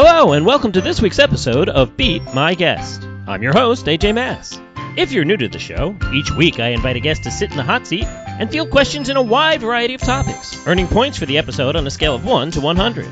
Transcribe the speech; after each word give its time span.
Hello, 0.00 0.32
and 0.34 0.46
welcome 0.46 0.70
to 0.70 0.80
this 0.80 1.02
week's 1.02 1.18
episode 1.18 1.68
of 1.68 1.96
Beat 1.96 2.22
My 2.32 2.54
Guest. 2.54 3.02
I'm 3.26 3.42
your 3.42 3.52
host, 3.52 3.86
AJ 3.86 4.14
Mass. 4.14 4.60
If 4.96 5.10
you're 5.10 5.24
new 5.24 5.36
to 5.36 5.48
the 5.48 5.58
show, 5.58 5.96
each 6.14 6.30
week 6.30 6.60
I 6.60 6.68
invite 6.68 6.94
a 6.94 7.00
guest 7.00 7.24
to 7.24 7.32
sit 7.32 7.50
in 7.50 7.56
the 7.56 7.64
hot 7.64 7.84
seat 7.84 8.04
and 8.04 8.48
field 8.48 8.70
questions 8.70 9.08
in 9.08 9.16
a 9.16 9.22
wide 9.22 9.60
variety 9.60 9.94
of 9.94 10.00
topics, 10.00 10.64
earning 10.68 10.86
points 10.86 11.18
for 11.18 11.26
the 11.26 11.36
episode 11.36 11.74
on 11.74 11.84
a 11.84 11.90
scale 11.90 12.14
of 12.14 12.24
1 12.24 12.52
to 12.52 12.60
100. 12.60 13.08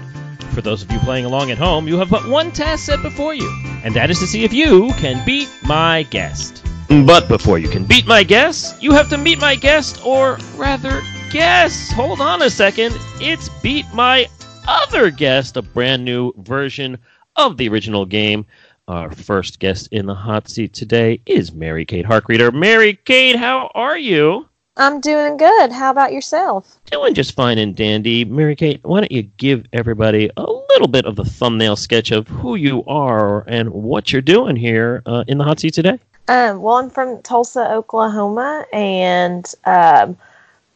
For 0.54 0.60
those 0.60 0.84
of 0.84 0.92
you 0.92 1.00
playing 1.00 1.24
along 1.24 1.50
at 1.50 1.58
home, 1.58 1.88
you 1.88 1.98
have 1.98 2.08
but 2.08 2.28
one 2.28 2.52
task 2.52 2.84
set 2.86 3.02
before 3.02 3.34
you, 3.34 3.50
and 3.82 3.92
that 3.96 4.08
is 4.08 4.20
to 4.20 4.26
see 4.28 4.44
if 4.44 4.52
you 4.52 4.92
can 4.92 5.26
beat 5.26 5.48
my 5.64 6.04
guest. 6.04 6.64
But 6.88 7.26
before 7.26 7.58
you 7.58 7.68
can 7.68 7.84
beat 7.84 8.06
my 8.06 8.22
guest, 8.22 8.80
you 8.80 8.92
have 8.92 9.08
to 9.08 9.18
meet 9.18 9.40
my 9.40 9.56
guest, 9.56 10.06
or 10.06 10.38
rather, 10.54 11.02
guess. 11.32 11.90
Hold 11.90 12.20
on 12.20 12.42
a 12.42 12.48
second. 12.48 12.96
It's 13.20 13.48
beat 13.60 13.92
my 13.92 14.28
other 14.66 15.10
guest, 15.10 15.56
a 15.56 15.62
brand 15.62 16.04
new 16.04 16.32
version 16.38 16.98
of 17.36 17.56
the 17.56 17.68
original 17.68 18.04
game. 18.04 18.46
Our 18.88 19.10
first 19.10 19.58
guest 19.58 19.88
in 19.90 20.06
the 20.06 20.14
hot 20.14 20.48
seat 20.48 20.72
today 20.72 21.20
is 21.26 21.52
Mary 21.52 21.84
Kate 21.84 22.06
Harkreader. 22.06 22.52
Mary 22.52 22.98
Kate, 23.04 23.36
how 23.36 23.70
are 23.74 23.98
you? 23.98 24.48
I'm 24.78 25.00
doing 25.00 25.38
good. 25.38 25.72
How 25.72 25.90
about 25.90 26.12
yourself? 26.12 26.78
Doing 26.90 27.14
just 27.14 27.34
fine 27.34 27.58
and 27.58 27.74
dandy. 27.74 28.24
Mary 28.24 28.54
Kate, 28.54 28.80
why 28.82 29.00
don't 29.00 29.10
you 29.10 29.22
give 29.22 29.64
everybody 29.72 30.30
a 30.36 30.42
little 30.42 30.86
bit 30.86 31.06
of 31.06 31.16
the 31.16 31.24
thumbnail 31.24 31.76
sketch 31.76 32.10
of 32.10 32.28
who 32.28 32.56
you 32.56 32.84
are 32.84 33.44
and 33.48 33.70
what 33.70 34.12
you're 34.12 34.22
doing 34.22 34.54
here 34.54 35.02
uh, 35.06 35.24
in 35.26 35.38
the 35.38 35.44
hot 35.44 35.60
seat 35.60 35.74
today? 35.74 35.98
Um, 36.28 36.60
well, 36.60 36.76
I'm 36.76 36.90
from 36.90 37.22
Tulsa, 37.22 37.72
Oklahoma, 37.72 38.66
and 38.72 39.50
um, 39.64 40.18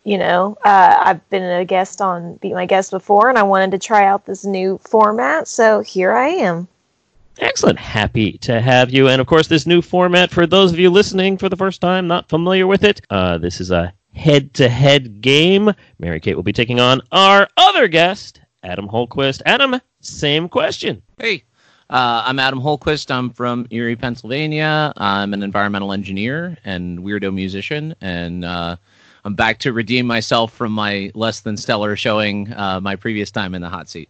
you 0.04 0.16
know, 0.18 0.56
uh, 0.64 0.96
I've 1.00 1.30
been 1.30 1.42
a 1.42 1.64
guest 1.64 2.00
on 2.00 2.36
Beat 2.36 2.54
My 2.54 2.66
Guest 2.66 2.90
before, 2.90 3.28
and 3.28 3.38
I 3.38 3.42
wanted 3.42 3.70
to 3.72 3.78
try 3.78 4.04
out 4.04 4.26
this 4.26 4.44
new 4.44 4.78
format, 4.78 5.46
so 5.46 5.80
here 5.80 6.12
I 6.12 6.28
am. 6.28 6.68
Excellent. 7.38 7.78
Happy 7.78 8.32
to 8.38 8.60
have 8.60 8.90
you. 8.90 9.08
And 9.08 9.20
of 9.20 9.26
course, 9.26 9.46
this 9.46 9.66
new 9.66 9.80
format 9.80 10.30
for 10.30 10.46
those 10.46 10.72
of 10.72 10.78
you 10.78 10.90
listening 10.90 11.38
for 11.38 11.48
the 11.48 11.56
first 11.56 11.80
time, 11.80 12.06
not 12.06 12.28
familiar 12.28 12.66
with 12.66 12.84
it, 12.84 13.00
uh, 13.10 13.38
this 13.38 13.60
is 13.60 13.70
a 13.70 13.92
head 14.14 14.52
to 14.54 14.68
head 14.68 15.20
game. 15.20 15.72
Mary 15.98 16.20
Kate 16.20 16.34
will 16.34 16.42
be 16.42 16.52
taking 16.52 16.80
on 16.80 17.00
our 17.12 17.48
other 17.56 17.88
guest, 17.88 18.40
Adam 18.62 18.88
Holquist. 18.88 19.40
Adam, 19.46 19.80
same 20.00 20.48
question. 20.48 21.02
Hey, 21.18 21.44
uh, 21.88 22.24
I'm 22.26 22.38
Adam 22.38 22.60
Holquist. 22.60 23.10
I'm 23.10 23.30
from 23.30 23.66
Erie, 23.70 23.96
Pennsylvania. 23.96 24.92
I'm 24.96 25.32
an 25.32 25.42
environmental 25.42 25.92
engineer 25.92 26.58
and 26.64 26.98
weirdo 26.98 27.32
musician, 27.32 27.94
and 28.00 28.44
uh, 28.44 28.76
I'm 29.24 29.34
back 29.34 29.58
to 29.60 29.72
redeem 29.72 30.06
myself 30.06 30.52
from 30.52 30.72
my 30.72 31.10
less 31.14 31.40
than 31.40 31.56
stellar 31.56 31.96
showing 31.96 32.52
uh, 32.52 32.80
my 32.80 32.96
previous 32.96 33.30
time 33.30 33.54
in 33.54 33.62
the 33.62 33.68
hot 33.68 33.88
seat. 33.88 34.08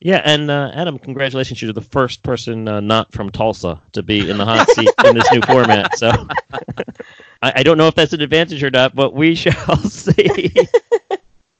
Yeah, 0.00 0.22
and 0.24 0.48
uh, 0.48 0.70
Adam, 0.74 0.96
congratulations! 0.98 1.60
You're 1.60 1.72
the 1.72 1.80
first 1.80 2.22
person 2.22 2.68
uh, 2.68 2.80
not 2.80 3.12
from 3.12 3.30
Tulsa 3.30 3.82
to 3.92 4.02
be 4.02 4.30
in 4.30 4.38
the 4.38 4.44
hot 4.44 4.70
seat 4.70 4.90
in 5.04 5.16
this 5.16 5.32
new 5.32 5.40
format. 5.42 5.98
So 5.98 6.10
I, 7.42 7.52
I, 7.56 7.62
don't 7.64 7.78
know 7.78 7.88
if 7.88 7.96
that's 7.96 8.12
an 8.12 8.20
advantage 8.20 8.62
or 8.62 8.70
not, 8.70 8.94
but 8.94 9.12
we 9.12 9.34
shall 9.36 9.76
see. 9.78 10.54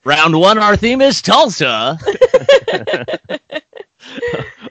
Round 0.05 0.39
one, 0.39 0.59
our 0.59 0.77
theme 0.77 1.01
is 1.01 1.21
Tulsa. 1.21 1.99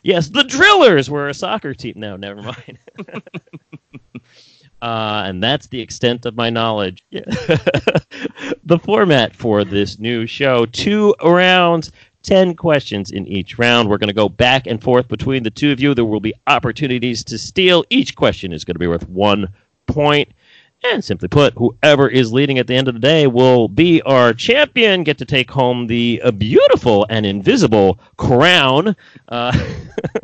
yes, 0.01 0.29
the 0.29 0.43
Drillers 0.43 1.09
were 1.09 1.27
a 1.27 1.33
soccer 1.33 1.73
team. 1.73 1.95
No, 1.97 2.15
never 2.15 2.41
mind. 2.41 2.79
Uh, 4.81 5.23
and 5.25 5.41
that's 5.41 5.67
the 5.67 5.81
extent 5.81 6.25
of 6.25 6.35
my 6.35 6.49
knowledge. 6.49 7.03
Yeah. 7.09 7.21
the 8.63 8.79
format 8.81 9.35
for 9.35 9.63
this 9.63 9.97
new 9.97 10.27
show 10.27 10.65
two 10.67 11.15
rounds, 11.23 11.91
10 12.23 12.55
questions 12.55 13.11
in 13.11 13.25
each 13.27 13.57
round. 13.57 13.89
We're 13.89 13.97
going 13.97 14.09
to 14.09 14.13
go 14.13 14.29
back 14.29 14.67
and 14.67 14.81
forth 14.81 15.07
between 15.07 15.43
the 15.43 15.49
two 15.49 15.71
of 15.71 15.79
you. 15.79 15.93
There 15.93 16.05
will 16.05 16.19
be 16.19 16.33
opportunities 16.45 17.23
to 17.25 17.37
steal. 17.37 17.85
Each 17.89 18.15
question 18.15 18.53
is 18.53 18.65
going 18.65 18.75
to 18.75 18.79
be 18.79 18.87
worth 18.87 19.07
one 19.09 19.51
point. 19.87 20.29
And 20.83 21.03
simply 21.03 21.27
put, 21.27 21.55
whoever 21.55 22.07
is 22.07 22.31
leading 22.31 22.59
at 22.59 22.67
the 22.67 22.75
end 22.75 22.87
of 22.87 22.93
the 22.93 22.99
day 22.99 23.25
will 23.25 23.67
be 23.67 23.99
our 24.03 24.31
champion, 24.31 25.03
get 25.03 25.17
to 25.17 25.25
take 25.25 25.49
home 25.49 25.87
the 25.87 26.21
uh, 26.23 26.29
beautiful 26.29 27.07
and 27.09 27.25
invisible 27.25 27.99
crown. 28.17 28.95
Uh, 29.27 29.57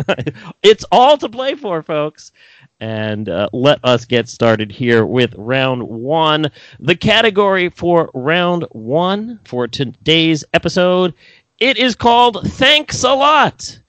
it's 0.61 0.85
all 0.91 1.17
to 1.17 1.27
play 1.27 1.55
for, 1.55 1.81
folks 1.81 2.31
and 2.83 3.29
uh, 3.29 3.47
let 3.53 3.79
us 3.85 4.03
get 4.03 4.27
started 4.27 4.69
here 4.69 5.05
with 5.05 5.33
round 5.37 5.81
one. 5.81 6.51
The 6.81 6.97
category 6.97 7.69
for 7.69 8.11
round 8.13 8.65
one 8.73 9.39
for 9.45 9.69
today's 9.69 10.43
episode 10.53 11.13
it 11.59 11.77
is 11.77 11.95
called 11.95 12.45
Thanks 12.45 13.03
a 13.03 13.13
Lot, 13.13 13.79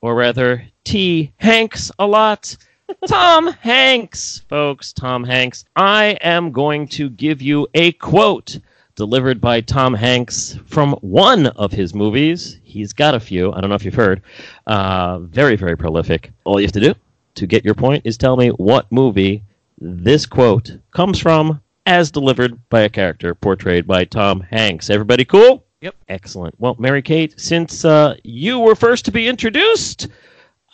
or 0.00 0.14
rather, 0.14 0.64
T. 0.84 1.32
Hanks 1.38 1.90
a 1.98 2.06
Lot. 2.06 2.56
Tom 3.08 3.48
Hanks, 3.54 4.42
folks, 4.48 4.92
Tom 4.92 5.24
Hanks. 5.24 5.64
I 5.74 6.16
am 6.20 6.52
going 6.52 6.86
to 6.88 7.10
give 7.10 7.42
you 7.42 7.66
a 7.74 7.90
quote 7.92 8.60
delivered 8.94 9.40
by 9.40 9.62
Tom 9.62 9.94
Hanks 9.94 10.56
from 10.66 10.92
one 11.00 11.48
of 11.48 11.72
his 11.72 11.92
movies. 11.92 12.60
He's 12.62 12.92
got 12.92 13.16
a 13.16 13.20
few. 13.20 13.52
I 13.52 13.60
don't 13.60 13.70
know 13.70 13.74
if 13.74 13.84
you've 13.84 13.94
heard. 13.94 14.22
Uh, 14.68 15.18
very, 15.18 15.56
very 15.56 15.76
prolific. 15.76 16.30
All 16.44 16.60
you 16.60 16.66
have 16.66 16.72
to 16.72 16.80
do 16.80 16.94
to 17.34 17.46
get 17.46 17.64
your 17.64 17.74
point 17.74 18.02
is 18.04 18.16
tell 18.16 18.36
me 18.36 18.48
what 18.50 18.90
movie 18.90 19.42
this 19.78 20.26
quote 20.26 20.78
comes 20.92 21.18
from 21.18 21.60
as 21.86 22.10
delivered 22.10 22.58
by 22.68 22.80
a 22.80 22.88
character 22.88 23.34
portrayed 23.34 23.86
by 23.86 24.04
Tom 24.04 24.40
Hanks. 24.40 24.90
Everybody 24.90 25.24
cool? 25.24 25.64
Yep. 25.80 25.96
Excellent. 26.08 26.54
Well, 26.58 26.76
Mary 26.78 27.02
Kate, 27.02 27.38
since 27.38 27.84
uh, 27.84 28.14
you 28.22 28.58
were 28.58 28.74
first 28.74 29.04
to 29.04 29.12
be 29.12 29.28
introduced, 29.28 30.08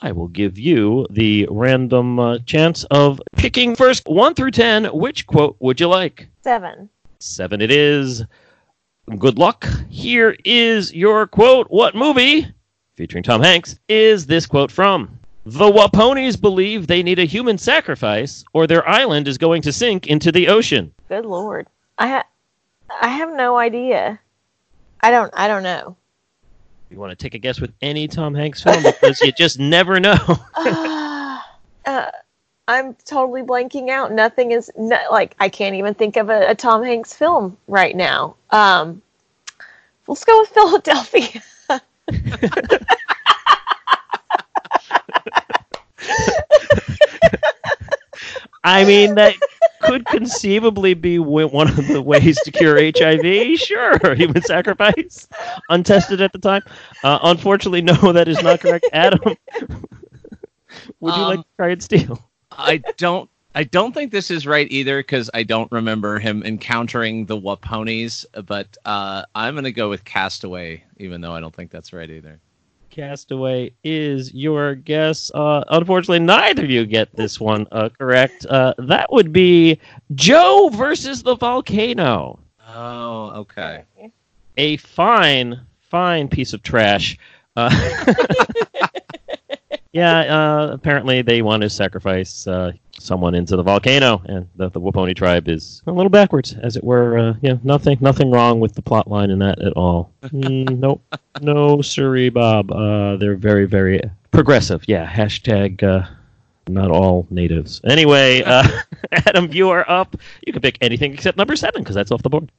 I 0.03 0.13
will 0.13 0.29
give 0.29 0.59
you 0.59 1.07
the 1.11 1.49
random 1.51 2.19
uh, 2.19 2.39
chance 2.47 2.85
of 2.85 3.21
picking 3.37 3.75
first 3.75 4.07
1 4.07 4.35
through 4.35 4.53
10. 4.53 4.85
Which 4.87 5.27
quote 5.27 5.57
would 5.59 5.81
you 5.81 5.89
like? 5.89 6.29
Seven. 6.43 6.89
Seven 7.19 7.61
it 7.61 7.71
is. 7.71 8.25
Good 9.19 9.39
luck. 9.39 9.67
Here 9.89 10.37
is 10.45 10.95
your 10.95 11.27
quote. 11.27 11.67
What 11.71 11.97
movie, 11.97 12.47
featuring 12.95 13.25
Tom 13.25 13.43
Hanks, 13.43 13.79
is 13.89 14.27
this 14.27 14.47
quote 14.47 14.71
from? 14.71 15.19
The 15.51 15.69
Waponis 15.69 16.41
believe 16.41 16.87
they 16.87 17.03
need 17.03 17.19
a 17.19 17.25
human 17.25 17.59
sacrifice, 17.59 18.45
or 18.53 18.69
their 18.69 18.89
island 18.89 19.27
is 19.27 19.37
going 19.37 19.63
to 19.63 19.73
sink 19.73 20.07
into 20.07 20.31
the 20.31 20.47
ocean. 20.47 20.95
Good 21.09 21.27
lord, 21.27 21.67
I 21.99 22.07
ha- 22.07 22.27
I 23.01 23.09
have 23.09 23.33
no 23.35 23.57
idea. 23.59 24.21
I 25.01 25.11
don't. 25.11 25.33
I 25.35 25.49
don't 25.49 25.65
know. 25.65 25.97
You 26.89 26.99
want 26.99 27.11
to 27.11 27.17
take 27.17 27.35
a 27.35 27.39
guess 27.39 27.61
with 27.61 27.73
any 27.83 28.07
Tom 28.07 28.33
Hanks 28.33 28.63
film 28.63 28.81
because 28.85 29.21
you 29.23 29.33
just 29.33 29.59
never 29.59 29.99
know. 29.99 30.19
uh, 30.55 31.41
uh, 31.85 32.11
I'm 32.69 32.95
totally 33.05 33.43
blanking 33.43 33.91
out. 33.91 34.13
Nothing 34.13 34.53
is 34.53 34.71
no, 34.79 35.01
like 35.11 35.35
I 35.41 35.49
can't 35.49 35.75
even 35.75 35.95
think 35.95 36.17
of 36.17 36.31
a, 36.31 36.51
a 36.51 36.55
Tom 36.55 36.85
Hanks 36.85 37.13
film 37.13 37.57
right 37.67 37.97
now. 37.97 38.37
Um, 38.51 39.03
let's 40.07 40.25
go 40.25 40.43
with 40.43 40.51
Philadelphia. 40.51 41.43
I 48.65 48.85
mean, 48.85 49.15
that 49.15 49.35
could 49.83 50.05
conceivably 50.07 50.95
be 50.95 51.19
one 51.19 51.69
of 51.69 51.89
the 51.89 52.03
ways 52.03 52.39
to 52.43 52.51
cure 52.51 52.77
HIV. 52.77 53.59
Sure, 53.59 54.15
human 54.15 54.43
sacrifice, 54.43 55.29
untested 55.71 56.21
at 56.21 56.33
the 56.33 56.39
time. 56.39 56.63
Uh, 57.03 57.19
unfortunately, 57.23 57.83
no, 57.83 57.95
that 58.13 58.29
is 58.29 58.43
not 58.43 58.61
correct. 58.61 58.87
Adam, 58.93 59.21
would 61.01 61.15
you 61.17 61.23
um, 61.23 61.29
like 61.29 61.41
to 61.41 61.47
try 61.57 61.69
and 61.71 61.83
steal? 61.83 62.31
I 62.53 62.83
don't. 62.99 63.31
I 63.53 63.65
don't 63.65 63.93
think 63.93 64.13
this 64.13 64.31
is 64.31 64.47
right 64.47 64.71
either 64.71 65.01
because 65.01 65.29
I 65.35 65.43
don't 65.43 65.71
remember 65.73 66.21
him 66.21 66.45
encountering 66.45 67.27
the 67.27 67.37
Waponis. 67.37 68.25
But 68.47 68.77
uh, 68.85 69.25
I'm 69.35 69.55
going 69.55 69.65
to 69.65 69.73
go 69.73 69.89
with 69.89 70.05
Castaway, 70.05 70.85
even 70.99 71.21
though 71.21 71.33
I 71.33 71.41
don't 71.41 71.55
think 71.55 71.73
that's 71.73 71.93
right 71.93 72.09
either. 72.09 72.41
Castaway 72.91 73.73
is 73.85 74.35
your 74.35 74.75
guess. 74.75 75.31
Uh, 75.33 75.65
unfortunately, 75.69 76.19
neither 76.19 76.65
of 76.65 76.71
you 76.71 76.85
get 76.87 77.15
this 77.15 77.41
one 77.41 77.67
uh, 77.73 77.89
correct. 77.97 78.47
Uh, 78.47 78.75
that 78.79 79.13
would 79.13 79.33
be 79.33 79.79
Joe 80.15 80.71
versus 80.73 81.23
the 81.23 81.37
volcano. 81.37 82.39
Oh, 82.69 83.31
okay. 83.37 83.85
A 84.57 84.77
fine, 84.79 85.61
fine 85.81 86.29
piece 86.29 86.53
of 86.53 86.63
trash. 86.63 87.17
Uh, 87.57 87.71
yeah, 89.93 90.19
uh, 90.21 90.71
apparently 90.73 91.23
they 91.23 91.43
want 91.43 91.63
to 91.63 91.71
sacrifice 91.71 92.47
uh, 92.47 92.73
someone 93.01 93.35
into 93.35 93.57
the 93.57 93.63
volcano, 93.63 94.23
and 94.27 94.47
the, 94.57 94.71
the 94.71 94.81
Waponi 94.81 95.15
tribe 95.17 95.49
is 95.49 95.83
a 95.87 95.93
little 95.93 96.11
backwards, 96.11 96.55
as 96.63 96.77
it 96.77 96.85
were. 96.85 97.19
Uh, 97.19 97.35
yeah, 97.41 97.55
nothing, 97.65 97.99
nothing 98.01 98.31
wrong 98.31 98.61
with 98.61 98.75
the 98.75 98.83
plot 98.83 99.09
line 99.09 99.31
in 99.31 99.39
that 99.41 99.61
at 99.63 99.73
all. 99.75 100.13
Mm, 100.31 100.79
nope, 100.79 101.03
no, 101.43 101.83
sorry, 101.83 102.31
Bob. 102.31 102.71
Uh, 102.71 103.17
they're 103.17 103.37
very, 103.37 103.67
very 103.67 104.01
progressive. 104.31 104.83
Yeah, 104.87 105.11
hashtag. 105.11 105.83
Uh, 105.83 106.07
not 106.69 106.91
all 106.91 107.27
natives. 107.31 107.81
Anyway, 107.85 108.43
uh, 108.43 108.67
Adam, 109.13 109.53
you 109.53 109.69
are 109.71 109.89
up. 109.91 110.17
You 110.47 110.53
can 110.53 110.63
pick 110.63 110.79
anything 110.81 111.13
except 111.13 111.37
number 111.37 111.57
seven 111.57 111.83
because 111.83 111.97
that's 111.97 112.13
off 112.13 112.23
the 112.23 112.31
board. 112.31 112.51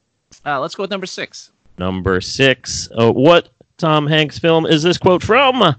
Uh, 0.46 0.60
let's 0.60 0.76
go 0.76 0.84
with 0.84 0.92
number 0.92 1.06
six. 1.06 1.52
Number 1.78 2.20
six. 2.20 2.90
Uh, 2.98 3.12
what 3.12 3.50
Tom 3.78 4.06
Hanks 4.06 4.38
film 4.38 4.66
is 4.66 4.84
this 4.84 4.98
quote 4.98 5.24
from? 5.24 5.76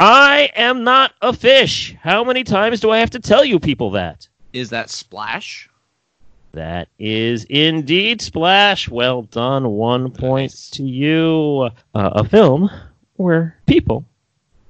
I 0.00 0.50
am 0.56 0.82
not 0.82 1.12
a 1.20 1.32
fish. 1.32 1.94
How 2.00 2.24
many 2.24 2.42
times 2.42 2.80
do 2.80 2.90
I 2.90 2.98
have 2.98 3.10
to 3.10 3.20
tell 3.20 3.44
you 3.44 3.60
people 3.60 3.90
that? 3.90 4.26
Is 4.52 4.70
that 4.70 4.88
Splash? 4.90 5.68
That 6.52 6.88
is 6.98 7.44
indeed 7.44 8.20
Splash. 8.20 8.88
Well 8.88 9.22
done. 9.22 9.68
One 9.70 10.10
point 10.10 10.52
Nice. 10.52 10.70
to 10.70 10.82
you. 10.82 11.68
Uh, 11.94 12.10
a 12.14 12.24
film 12.24 12.70
where 13.16 13.56
people 13.66 14.04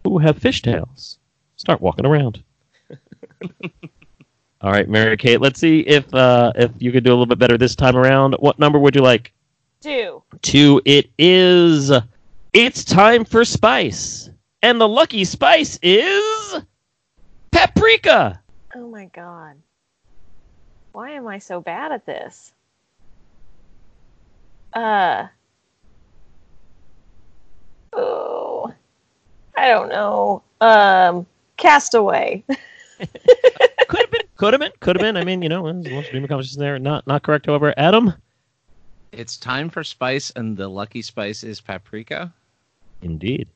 who 0.05 0.19
have 0.19 0.39
fishtails 0.39 1.17
start 1.57 1.81
walking 1.81 2.05
around. 2.07 2.43
All 4.63 4.71
right, 4.73 4.89
Mary 4.89 5.17
Kate. 5.17 5.41
Let's 5.41 5.59
see 5.61 5.81
if 5.81 6.13
uh, 6.13 6.53
if 6.57 6.71
you 6.79 6.93
could 6.93 7.05
do 7.05 7.11
a 7.11 7.15
little 7.15 7.25
bit 7.27 7.39
better 7.39 7.57
this 7.57 7.75
time 7.77 7.97
around. 7.97 8.35
What 8.41 8.59
number 8.59 8.79
would 8.79 8.95
you 8.95 9.01
like? 9.03 9.33
Two. 9.81 10.23
Two. 10.43 10.83
It 10.85 11.09
is. 11.19 11.91
It's 12.53 12.85
time 12.85 13.25
for 13.25 13.45
spice, 13.45 14.29
and 14.63 14.81
the 14.81 14.89
lucky 14.89 15.25
spice 15.25 15.79
is 15.83 16.63
paprika. 17.51 18.41
Oh 18.75 18.89
my 18.89 19.07
god. 19.07 19.57
Why 20.93 21.11
am 21.11 21.27
I 21.27 21.39
so 21.39 21.61
bad 21.61 21.93
at 21.93 22.07
this? 22.07 22.53
Uh. 24.73 25.27
Oh. 27.93 28.73
I 29.57 29.69
don't 29.69 29.89
know. 29.89 30.43
Um. 30.61 31.27
Castaway. 31.57 32.43
could 33.89 34.01
have 34.01 34.11
been, 34.11 34.21
could 34.37 34.53
have 34.55 34.61
been, 34.61 34.73
could 34.81 34.97
have 34.97 35.03
been. 35.03 35.17
I 35.17 35.25
mean, 35.25 35.43
you 35.43 35.49
know, 35.49 35.65
there's 35.65 35.87
a 35.87 35.91
bunch 35.91 36.05
of 36.05 36.07
stream 36.07 36.25
of 36.25 36.31
consciousness 36.31 36.57
there. 36.57 36.79
Not, 36.79 37.07
not 37.07 37.23
correct. 37.23 37.47
However, 37.47 37.75
Adam. 37.77 38.15
It's 39.13 39.37
time 39.37 39.69
for 39.69 39.83
spice, 39.83 40.31
and 40.37 40.57
the 40.57 40.69
lucky 40.69 41.03
spice 41.03 41.43
is 41.43 41.61
paprika. 41.61 42.33
Indeed. 43.03 43.49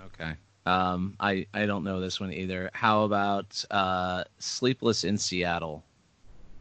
Okay. 0.00 0.32
Um, 0.64 1.14
I 1.18 1.46
I 1.52 1.66
don't 1.66 1.84
know 1.84 2.00
this 2.00 2.20
one 2.20 2.32
either. 2.32 2.70
How 2.72 3.04
about 3.04 3.64
uh, 3.70 4.24
Sleepless 4.38 5.04
in 5.04 5.18
Seattle? 5.18 5.84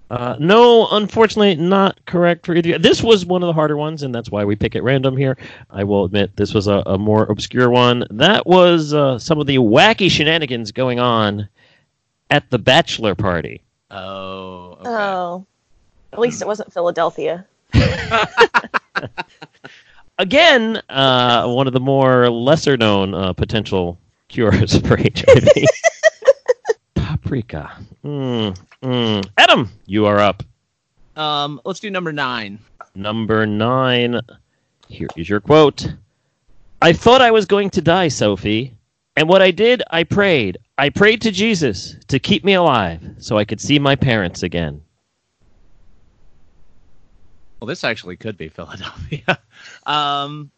Uh, 0.10 0.36
no, 0.40 0.90
unfortunately, 0.92 1.56
not 1.56 2.06
correct 2.06 2.46
for 2.46 2.54
either. 2.54 2.78
This 2.78 3.02
was 3.02 3.26
one 3.26 3.44
of 3.44 3.48
the 3.48 3.54
harder 3.54 3.78
ones, 3.78 4.04
and 4.04 4.14
that's 4.14 4.30
why 4.30 4.44
we 4.44 4.58
pick 4.58 4.76
at 4.76 4.84
random 4.84 5.16
here. 5.16 5.38
I 5.70 5.86
will 5.86 6.04
admit 6.04 6.36
this 6.36 6.54
was 6.54 6.68
a, 6.68 6.84
a 6.86 6.98
more 6.98 7.24
obscure 7.24 7.70
one. 7.70 8.06
That 8.10 8.46
was 8.46 8.94
uh, 8.94 9.20
some 9.20 9.40
of 9.40 9.48
the 9.48 9.58
wacky 9.58 10.12
shenanigans 10.12 10.74
going 10.74 11.00
on 11.00 11.48
at 12.30 12.50
the 12.50 12.60
bachelor 12.60 13.16
party. 13.16 13.64
Oh. 13.90 14.78
Okay. 14.82 14.90
Oh. 14.90 15.46
At 16.12 16.20
least 16.20 16.42
it 16.42 16.48
wasn't 16.48 16.74
Philadelphia. 16.74 17.46
Again, 20.22 20.80
uh, 20.88 21.48
one 21.48 21.66
of 21.66 21.74
the 21.74 21.80
more 21.80 22.30
lesser 22.30 22.78
known 22.78 23.16
uh, 23.16 23.34
potential 23.34 23.98
cures 24.28 24.78
for 24.88 24.96
HIV. 24.96 25.50
Paprika. 26.94 27.76
Mm, 28.06 28.56
mm. 28.84 29.30
Adam, 29.40 29.72
you 29.88 30.06
are 30.06 30.20
up. 30.20 30.44
Um, 31.16 31.60
let's 31.66 31.80
do 31.80 31.90
number 31.90 32.14
nine. 32.14 32.60
Number 32.94 33.48
nine. 33.48 34.22
Here 34.88 35.08
is 35.18 35.28
your 35.28 35.40
quote. 35.40 35.92
I 36.84 36.94
thought 36.94 37.24
I 37.24 37.32
was 37.32 37.48
going 37.48 37.72
to 37.72 37.82
die, 37.82 38.10
Sophie. 38.10 38.76
And 39.18 39.28
what 39.28 39.42
I 39.42 39.50
did, 39.50 39.82
I 39.90 40.04
prayed. 40.04 40.60
I 40.78 40.90
prayed 40.90 41.24
to 41.24 41.32
Jesus 41.32 41.96
to 42.10 42.20
keep 42.20 42.46
me 42.46 42.54
alive 42.54 43.02
so 43.18 43.40
I 43.40 43.46
could 43.46 43.60
see 43.60 43.80
my 43.80 43.96
parents 43.96 44.44
again. 44.44 44.84
Well, 47.62 47.68
this 47.68 47.84
actually 47.84 48.18
could 48.18 48.38
be 48.38 48.50
Philadelphia. 48.50 49.38
um, 49.86 50.50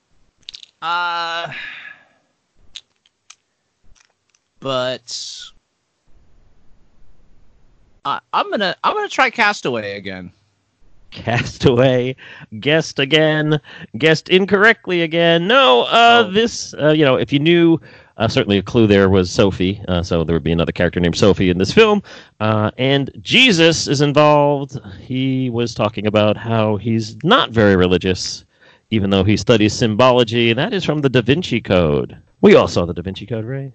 uh, 0.81 1.51
but 4.61 5.51
I 8.05 8.21
I'm 8.31 8.49
gonna 8.49 8.73
I'm 8.85 8.93
gonna 8.93 9.09
try 9.09 9.29
Castaway 9.29 9.97
again. 9.97 10.31
Castaway, 11.11 12.15
guessed 12.61 12.99
again, 12.99 13.59
guessed 13.97 14.29
incorrectly 14.29 15.01
again. 15.01 15.45
No, 15.45 15.81
uh, 15.83 16.23
Oh. 16.25 16.31
this, 16.31 16.73
uh, 16.73 16.89
you 16.91 17.03
know, 17.05 17.17
if 17.17 17.31
you 17.33 17.37
knew, 17.39 17.79
uh, 18.17 18.27
certainly 18.27 18.57
a 18.57 18.63
clue 18.63 18.87
there 18.87 19.09
was 19.09 19.29
Sophie, 19.31 19.81
uh, 19.87 20.03
so 20.03 20.23
there 20.23 20.35
would 20.35 20.43
be 20.43 20.51
another 20.51 20.71
character 20.71 20.99
named 20.99 21.15
Sophie 21.17 21.49
in 21.49 21.57
this 21.57 21.73
film. 21.73 22.01
Uh, 22.39 22.71
and 22.77 23.09
Jesus 23.21 23.87
is 23.87 24.01
involved. 24.01 24.79
He 24.99 25.49
was 25.49 25.73
talking 25.73 26.07
about 26.07 26.37
how 26.37 26.77
he's 26.77 27.17
not 27.23 27.51
very 27.51 27.75
religious, 27.75 28.45
even 28.91 29.09
though 29.09 29.23
he 29.23 29.35
studies 29.37 29.73
symbology, 29.73 30.49
and 30.51 30.59
that 30.59 30.73
is 30.73 30.83
from 30.85 30.99
the 31.01 31.09
Da 31.09 31.21
Vinci 31.21 31.59
Code. 31.61 32.17
We 32.41 32.55
all 32.55 32.67
saw 32.67 32.85
the 32.85 32.93
Da 32.93 33.01
Vinci 33.01 33.25
Code, 33.25 33.45
right? 33.45 33.71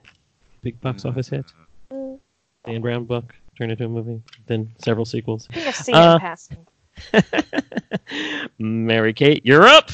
Big 0.63 0.81
box 0.81 1.05
office 1.05 1.29
hit. 1.29 1.45
Dan 1.91 2.81
Brown 2.81 3.05
book 3.05 3.35
turned 3.57 3.73
into 3.73 3.85
a 3.87 3.89
movie, 3.89 4.21
then 4.47 4.71
several 4.79 5.05
sequels. 5.05 5.49
I 5.51 5.55
think 5.55 5.67
I've 5.69 5.75
seen 5.77 5.95
Uh, 5.95 6.17
it 6.17 6.21
passing. 6.21 6.67
Mary 8.59 9.13
Kate, 9.13 9.45
you're 9.45 9.67
up. 9.67 9.91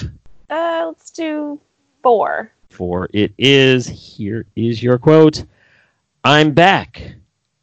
Uh, 0.51 0.85
let's 0.89 1.11
do 1.11 1.61
four. 2.03 2.51
For 2.75 3.09
it 3.13 3.33
is, 3.39 3.87
here 3.87 4.47
is 4.57 4.83
your 4.83 4.99
quote 4.99 5.45
I'm 6.25 6.51
back 6.51 7.15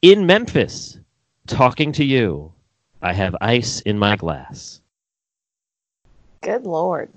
in 0.02 0.26
Memphis 0.26 1.00
talking 1.48 1.92
to 1.92 2.06
you. 2.06 2.54
I 3.02 3.12
have 3.12 3.36
ice 3.42 3.82
in 3.82 4.00
my 4.00 4.16
glass. 4.16 4.80
Good 6.42 6.64
lord. 6.64 7.10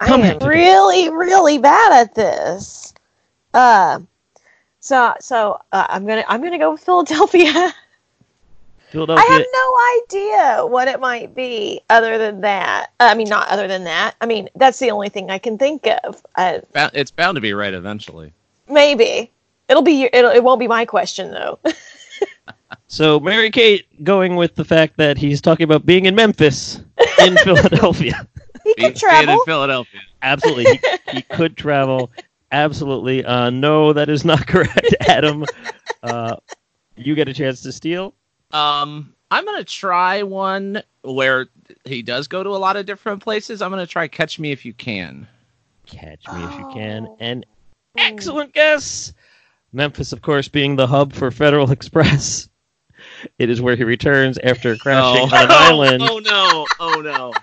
Come 0.00 0.22
I 0.22 0.28
am 0.28 0.38
really, 0.38 1.10
really 1.10 1.58
bad 1.58 1.92
at 1.92 2.14
this. 2.14 2.94
Uh, 3.52 4.00
so 4.80 5.14
so 5.20 5.60
uh, 5.72 5.86
I'm 5.90 6.06
gonna 6.06 6.24
I'm 6.26 6.42
gonna 6.42 6.58
go 6.58 6.72
with 6.72 6.80
Philadelphia. 6.80 7.74
I 8.96 9.24
have 9.24 9.46
no 9.52 10.18
idea 10.20 10.66
what 10.66 10.88
it 10.88 11.00
might 11.00 11.34
be 11.34 11.80
other 11.90 12.16
than 12.18 12.40
that. 12.42 12.88
I 13.00 13.14
mean, 13.14 13.28
not 13.28 13.48
other 13.48 13.66
than 13.68 13.84
that. 13.84 14.14
I 14.20 14.26
mean, 14.26 14.48
that's 14.56 14.78
the 14.78 14.90
only 14.90 15.08
thing 15.08 15.30
I 15.30 15.38
can 15.38 15.58
think 15.58 15.86
of. 16.04 16.24
Uh, 16.36 16.60
It's 16.94 17.10
bound 17.10 17.34
to 17.36 17.40
be 17.40 17.52
right 17.54 17.74
eventually. 17.74 18.32
maybe 18.68 19.30
it'll 19.68 19.82
be 19.82 19.92
your- 19.92 20.10
it'll, 20.12 20.30
it 20.30 20.42
won't 20.44 20.60
be 20.60 20.68
my 20.68 20.84
question 20.84 21.30
though. 21.30 21.58
So 22.86 23.18
Mary 23.18 23.50
Kate 23.50 23.86
going 24.04 24.36
with 24.36 24.54
the 24.54 24.64
fact 24.64 24.96
that 24.98 25.16
he's 25.16 25.40
talking 25.40 25.64
about 25.64 25.84
being 25.86 26.06
in 26.06 26.14
Memphis 26.14 26.80
in 27.20 27.36
Philadelphia. 27.44 28.26
he 28.62 28.74
could 28.74 28.76
being 28.76 28.94
travel. 28.94 29.34
in 29.34 29.40
Philadelphia. 29.44 30.00
Absolutely. 30.22 30.64
He, 31.10 31.16
he 31.16 31.22
could 31.22 31.56
travel. 31.56 32.10
Absolutely. 32.52 33.24
Uh, 33.24 33.50
no, 33.50 33.92
that 33.92 34.08
is 34.08 34.24
not 34.24 34.46
correct, 34.46 34.94
Adam. 35.00 35.44
Uh, 36.02 36.36
you 36.96 37.14
get 37.14 37.28
a 37.28 37.34
chance 37.34 37.62
to 37.62 37.72
steal. 37.72 38.14
Um, 38.54 39.12
I'm 39.32 39.44
gonna 39.44 39.64
try 39.64 40.22
one 40.22 40.82
where 41.02 41.48
he 41.84 42.02
does 42.02 42.28
go 42.28 42.42
to 42.42 42.50
a 42.50 42.56
lot 42.56 42.76
of 42.76 42.86
different 42.86 43.22
places. 43.22 43.60
I'm 43.60 43.70
gonna 43.70 43.86
try 43.86 44.06
Catch 44.06 44.38
Me 44.38 44.52
If 44.52 44.64
You 44.64 44.72
Can. 44.72 45.26
Catch 45.86 46.26
me 46.32 46.42
if 46.44 46.58
you 46.58 46.70
can. 46.72 47.06
Oh. 47.06 47.16
An 47.20 47.44
excellent 47.98 48.54
guess. 48.54 49.12
Memphis, 49.72 50.12
of 50.12 50.22
course, 50.22 50.48
being 50.48 50.76
the 50.76 50.86
hub 50.86 51.12
for 51.12 51.30
Federal 51.30 51.70
Express. 51.72 52.48
It 53.38 53.50
is 53.50 53.60
where 53.60 53.76
he 53.76 53.84
returns 53.84 54.38
after 54.38 54.76
crashing 54.80 55.30
on 55.32 55.44
an 55.44 55.50
island. 55.50 56.02
Oh 56.02 56.18
no! 56.18 56.66
Oh 56.80 57.00
no! 57.00 57.32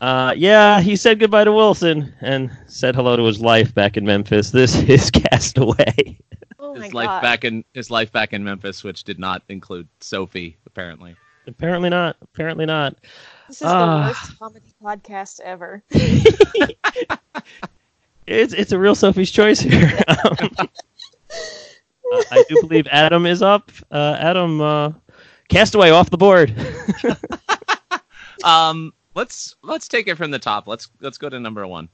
Uh, 0.00 0.34
yeah, 0.36 0.82
he 0.82 0.96
said 0.96 1.18
goodbye 1.18 1.44
to 1.44 1.52
Wilson 1.52 2.12
and 2.20 2.50
said 2.66 2.94
hello 2.94 3.16
to 3.16 3.22
his 3.24 3.40
life 3.40 3.74
back 3.74 3.96
in 3.96 4.04
Memphis. 4.04 4.50
This 4.50 4.76
is 4.82 5.10
Castaway. 5.10 6.18
Oh 6.74 6.78
my 6.78 6.84
his 6.86 6.94
life 6.94 7.06
god. 7.06 7.22
back 7.22 7.44
in 7.44 7.64
his 7.72 7.90
life 7.90 8.10
back 8.12 8.32
in 8.32 8.42
Memphis, 8.44 8.82
which 8.84 9.04
did 9.04 9.18
not 9.18 9.42
include 9.48 9.88
Sophie, 10.00 10.56
apparently. 10.66 11.16
Apparently 11.46 11.90
not. 11.90 12.16
Apparently 12.22 12.66
not. 12.66 12.96
This 13.48 13.58
is 13.58 13.66
Ah. 13.66 14.02
the 14.02 14.08
worst 14.08 14.38
comedy 14.38 14.74
podcast 14.82 15.40
ever. 15.40 15.82
It's 18.26 18.54
it's 18.54 18.72
a 18.72 18.78
real 18.78 18.94
Sophie's 18.94 19.30
choice 19.30 19.60
here. 19.60 19.86
um, 20.08 20.48
uh, 20.58 20.66
I 22.30 22.42
do 22.48 22.56
believe 22.62 22.86
Adam 22.90 23.26
is 23.26 23.42
up. 23.42 23.70
Uh, 23.90 24.16
Adam, 24.18 24.62
uh, 24.62 24.92
Castaway 25.48 25.90
off 25.90 26.10
the 26.10 26.16
board. 26.18 26.54
Um, 28.42 28.92
let's 29.14 29.56
let's 29.62 29.88
take 29.88 30.06
it 30.06 30.16
from 30.16 30.30
the 30.30 30.38
top. 30.38 30.66
Let's 30.66 30.88
let's 31.00 31.16
go 31.16 31.30
to 31.30 31.40
number 31.40 31.66
one. 31.66 31.88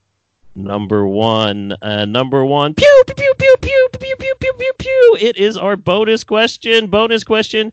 Number 0.55 1.07
one. 1.07 1.77
Uh, 1.83 2.05
number 2.05 2.45
one. 2.45 2.75
Pew 2.75 3.03
pew 3.07 3.15
pew 3.15 3.35
pew 3.39 3.57
pew 3.61 3.89
pew 3.99 4.17
pew 4.17 4.35
pew 4.41 4.53
pew 4.55 4.73
pew. 4.79 5.17
It 5.21 5.37
is 5.37 5.57
our 5.57 5.77
bonus 5.77 6.25
question. 6.25 6.87
Bonus 6.89 7.25
question. 7.25 7.73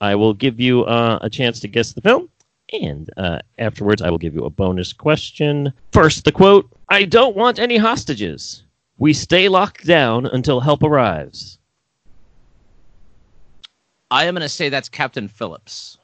I 0.00 0.14
will 0.14 0.34
give 0.34 0.60
you 0.60 0.84
uh, 0.84 1.18
a 1.22 1.30
chance 1.30 1.60
to 1.60 1.68
guess 1.68 1.92
the 1.92 2.00
film, 2.00 2.28
and 2.72 3.08
uh, 3.16 3.38
afterwards 3.58 4.02
I 4.02 4.10
will 4.10 4.18
give 4.18 4.34
you 4.34 4.44
a 4.44 4.50
bonus 4.50 4.92
question. 4.92 5.72
First, 5.92 6.24
the 6.24 6.32
quote: 6.32 6.68
"I 6.88 7.04
don't 7.04 7.36
want 7.36 7.58
any 7.58 7.76
hostages. 7.76 8.64
We 8.98 9.12
stay 9.12 9.48
locked 9.48 9.86
down 9.86 10.26
until 10.26 10.60
help 10.60 10.82
arrives." 10.82 11.58
I 14.10 14.26
am 14.26 14.34
gonna 14.34 14.48
say 14.48 14.68
that's 14.68 14.88
Captain 14.88 15.26
Phillips. 15.26 15.98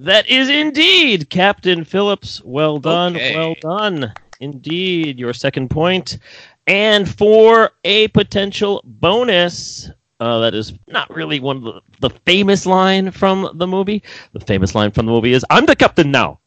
That 0.00 0.28
is 0.28 0.48
indeed 0.48 1.30
Captain 1.30 1.84
Phillips. 1.84 2.42
Well 2.44 2.78
done. 2.78 3.14
Okay. 3.14 3.36
Well 3.36 3.54
done. 3.60 4.12
Indeed. 4.40 5.18
Your 5.18 5.32
second 5.32 5.70
point. 5.70 6.18
And 6.66 7.08
for 7.12 7.72
a 7.84 8.08
potential 8.08 8.80
bonus, 8.84 9.90
uh, 10.20 10.38
that 10.38 10.54
is 10.54 10.72
not 10.88 11.10
really 11.14 11.40
one 11.40 11.58
of 11.58 11.62
the, 11.64 11.80
the 12.00 12.10
famous 12.10 12.66
line 12.66 13.10
from 13.10 13.50
the 13.54 13.66
movie. 13.66 14.02
The 14.32 14.40
famous 14.40 14.74
line 14.74 14.90
from 14.90 15.06
the 15.06 15.12
movie 15.12 15.32
is 15.32 15.44
"I'm 15.50 15.66
the 15.66 15.76
captain 15.76 16.10
now." 16.10 16.40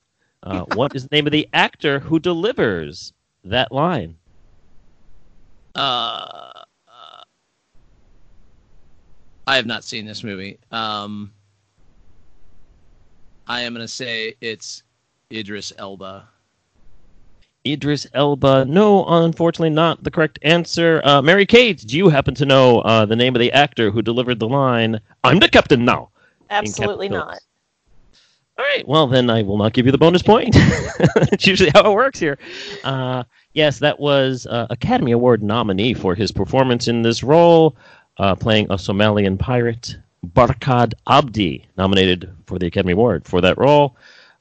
Uh, 0.43 0.63
what 0.73 0.95
is 0.95 1.07
the 1.07 1.15
name 1.15 1.27
of 1.27 1.31
the 1.31 1.47
actor 1.53 1.99
who 1.99 2.19
delivers 2.19 3.13
that 3.43 3.71
line? 3.71 4.15
Uh, 5.75 6.51
uh, 6.87 7.23
I 9.45 9.55
have 9.55 9.65
not 9.67 9.83
seen 9.83 10.05
this 10.05 10.23
movie. 10.23 10.57
Um, 10.71 11.31
I 13.47 13.61
am 13.61 13.73
going 13.73 13.83
to 13.83 13.87
say 13.87 14.33
it's 14.41 14.83
Idris 15.31 15.71
Elba. 15.77 16.27
Idris 17.73 18.07
Elba. 18.13 18.65
No, 18.65 19.05
unfortunately, 19.05 19.69
not 19.69 20.03
the 20.03 20.11
correct 20.11 20.39
answer. 20.41 21.01
Uh, 21.03 21.21
Mary 21.21 21.45
Kate, 21.45 21.79
do 21.79 21.97
you 21.97 22.09
happen 22.09 22.35
to 22.35 22.45
know 22.45 22.79
uh, 22.81 23.05
the 23.05 23.15
name 23.15 23.35
of 23.35 23.39
the 23.39 23.51
actor 23.51 23.91
who 23.91 24.01
delivered 24.01 24.39
the 24.39 24.47
line, 24.47 24.99
I'm 25.23 25.39
the 25.39 25.49
captain 25.49 25.85
now? 25.85 26.09
Absolutely 26.49 27.09
not. 27.09 27.39
All 28.59 28.65
right, 28.65 28.87
well, 28.87 29.05
then 29.05 29.29
I 29.29 29.43
will 29.43 29.57
not 29.57 29.73
give 29.73 29.85
you 29.85 29.91
the 29.91 29.97
bonus 29.97 30.23
point. 30.23 30.55
It's 31.31 31.45
usually 31.45 31.69
how 31.75 31.91
it 31.91 31.93
works 31.93 32.19
here. 32.19 32.39
Uh, 32.83 33.23
yes, 33.53 33.79
that 33.79 33.99
was 33.99 34.47
uh, 34.47 34.65
Academy 34.69 35.11
Award 35.11 35.43
nominee 35.43 35.93
for 35.93 36.15
his 36.15 36.31
performance 36.31 36.87
in 36.87 37.03
this 37.03 37.21
role, 37.21 37.75
uh, 38.17 38.33
playing 38.33 38.65
a 38.65 38.75
Somalian 38.75 39.37
pirate, 39.37 39.97
Barkhad 40.25 40.93
Abdi, 41.07 41.67
nominated 41.77 42.33
for 42.47 42.57
the 42.57 42.65
Academy 42.65 42.93
Award 42.93 43.25
for 43.25 43.41
that 43.41 43.57
role. 43.57 43.95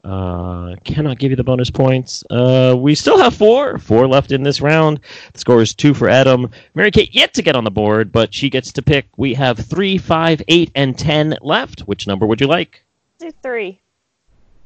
Uh, 0.06 0.76
cannot 0.84 1.18
give 1.18 1.30
you 1.30 1.36
the 1.36 1.42
bonus 1.42 1.68
points. 1.68 2.22
Uh, 2.30 2.76
we 2.78 2.94
still 2.94 3.18
have 3.18 3.34
four, 3.34 3.76
four 3.76 4.06
left 4.06 4.30
in 4.30 4.44
this 4.44 4.60
round. 4.60 5.00
The 5.32 5.40
score 5.40 5.60
is 5.60 5.74
two 5.74 5.94
for 5.94 6.08
Adam. 6.08 6.48
Mary 6.76 6.92
Kate 6.92 7.12
yet 7.12 7.34
to 7.34 7.42
get 7.42 7.56
on 7.56 7.64
the 7.64 7.72
board, 7.72 8.12
but 8.12 8.32
she 8.32 8.48
gets 8.48 8.70
to 8.74 8.82
pick. 8.82 9.08
We 9.16 9.34
have 9.34 9.58
three, 9.58 9.98
five, 9.98 10.40
eight, 10.46 10.70
and 10.76 10.96
ten 10.96 11.36
left. 11.40 11.80
Which 11.80 12.06
number 12.06 12.24
would 12.24 12.40
you 12.40 12.46
like? 12.46 12.84
Do 13.18 13.32
three. 13.42 13.80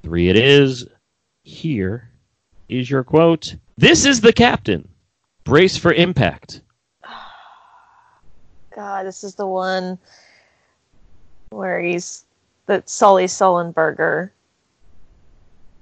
Three 0.03 0.29
it 0.29 0.37
is. 0.37 0.87
Here 1.43 2.11
is 2.69 2.91
your 2.91 3.03
quote. 3.03 3.57
This 3.79 4.05
is 4.05 4.21
the 4.21 4.35
captain. 4.35 4.87
Brace 5.45 5.75
for 5.75 5.95
impact. 5.95 6.61
God, 8.77 9.07
this 9.07 9.25
is 9.25 9.37
the 9.37 9.47
one 9.47 9.99
where 11.49 11.81
he's 11.81 12.27
the 12.67 12.83
Sully 12.85 13.25
Sullenberger, 13.25 14.33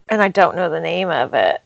and 0.09 0.23
I 0.23 0.29
don't 0.29 0.57
know 0.57 0.71
the 0.71 0.81
name 0.81 1.11
of 1.11 1.35
it. 1.35 1.63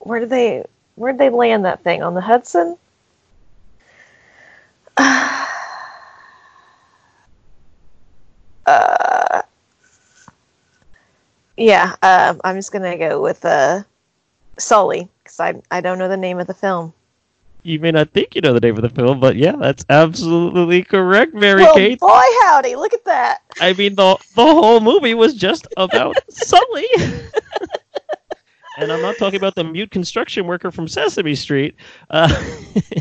Where 0.00 0.20
did 0.20 0.30
they 0.30 0.64
where 0.96 1.12
did 1.12 1.20
they 1.20 1.30
land 1.30 1.64
that 1.64 1.82
thing 1.82 2.02
on 2.02 2.14
the 2.14 2.20
Hudson? 2.20 2.76
Uh, 8.64 9.42
yeah, 11.56 11.96
um, 12.02 12.40
I'm 12.44 12.56
just 12.56 12.72
gonna 12.72 12.96
go 12.96 13.20
with 13.20 13.44
uh, 13.44 13.82
Sully 14.58 15.08
because 15.22 15.40
I 15.40 15.54
I 15.70 15.80
don't 15.80 15.98
know 15.98 16.08
the 16.08 16.16
name 16.16 16.38
of 16.38 16.46
the 16.46 16.54
film. 16.54 16.94
You 17.64 17.78
may 17.78 17.92
not 17.92 18.10
think 18.10 18.34
you 18.34 18.40
know 18.40 18.52
the 18.52 18.60
name 18.60 18.76
of 18.76 18.82
the 18.82 18.88
film, 18.88 19.20
but 19.20 19.36
yeah, 19.36 19.54
that's 19.56 19.84
absolutely 19.88 20.82
correct, 20.82 21.32
Mary 21.32 21.62
well, 21.62 21.74
Kate. 21.74 22.00
boy, 22.00 22.20
howdy! 22.42 22.74
Look 22.74 22.92
at 22.92 23.04
that. 23.04 23.42
I 23.60 23.72
mean, 23.72 23.94
the 23.94 24.16
the 24.34 24.42
whole 24.44 24.80
movie 24.80 25.14
was 25.14 25.34
just 25.34 25.68
about 25.76 26.16
Sully. 26.28 26.86
and 28.78 28.90
I'm 28.90 29.00
not 29.00 29.16
talking 29.16 29.36
about 29.36 29.54
the 29.54 29.62
mute 29.62 29.92
construction 29.92 30.46
worker 30.46 30.72
from 30.72 30.88
Sesame 30.88 31.36
Street. 31.36 31.76
Uh, 32.10 32.28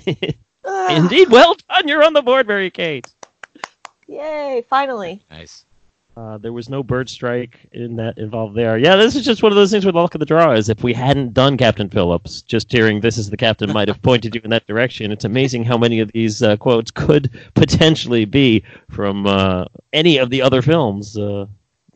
indeed, 0.89 1.29
well 1.29 1.55
done. 1.67 1.87
You're 1.87 2.03
on 2.03 2.13
the 2.13 2.21
board, 2.21 2.47
Mary 2.47 2.69
Kate. 2.69 3.11
Yay! 4.07 4.63
Finally. 4.69 5.23
Nice. 5.31 5.65
Uh, 6.17 6.37
there 6.37 6.51
was 6.51 6.67
no 6.67 6.83
bird 6.83 7.09
strike 7.09 7.59
in 7.71 7.95
that 7.95 8.17
involved 8.17 8.53
there. 8.53 8.77
Yeah, 8.77 8.97
this 8.97 9.15
is 9.15 9.23
just 9.23 9.41
one 9.41 9.51
of 9.53 9.55
those 9.55 9.71
things 9.71 9.85
where 9.85 9.93
the 9.93 9.99
luck 9.99 10.13
of 10.13 10.19
the 10.19 10.25
draw 10.25 10.51
is. 10.51 10.67
If 10.67 10.83
we 10.83 10.93
hadn't 10.93 11.33
done 11.33 11.55
Captain 11.55 11.89
Phillips, 11.89 12.41
just 12.41 12.69
hearing 12.69 12.99
"This 12.99 13.17
is 13.17 13.29
the 13.29 13.37
captain" 13.37 13.71
might 13.71 13.87
have 13.87 14.01
pointed 14.01 14.35
you 14.35 14.41
in 14.43 14.49
that 14.49 14.67
direction. 14.67 15.11
It's 15.13 15.23
amazing 15.23 15.63
how 15.63 15.77
many 15.77 16.01
of 16.01 16.11
these 16.11 16.43
uh, 16.43 16.57
quotes 16.57 16.91
could 16.91 17.31
potentially 17.53 18.25
be 18.25 18.61
from 18.89 19.25
uh, 19.25 19.65
any 19.93 20.17
of 20.17 20.29
the 20.29 20.41
other 20.41 20.61
films. 20.61 21.17
Uh, 21.17 21.45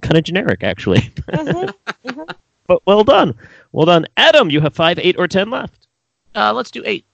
kind 0.01 0.17
of 0.17 0.23
generic, 0.23 0.63
actually. 0.63 1.11
hmm 1.33 1.65
but 2.67 2.81
well 2.85 3.03
done, 3.03 3.35
well 3.73 3.85
done, 3.85 4.05
Adam. 4.15 4.49
You 4.49 4.61
have 4.61 4.73
five, 4.73 4.97
eight, 4.97 5.17
or 5.19 5.27
ten 5.27 5.49
left. 5.49 5.87
Uh, 6.33 6.53
let's 6.53 6.71
do 6.71 6.81
eight. 6.85 7.05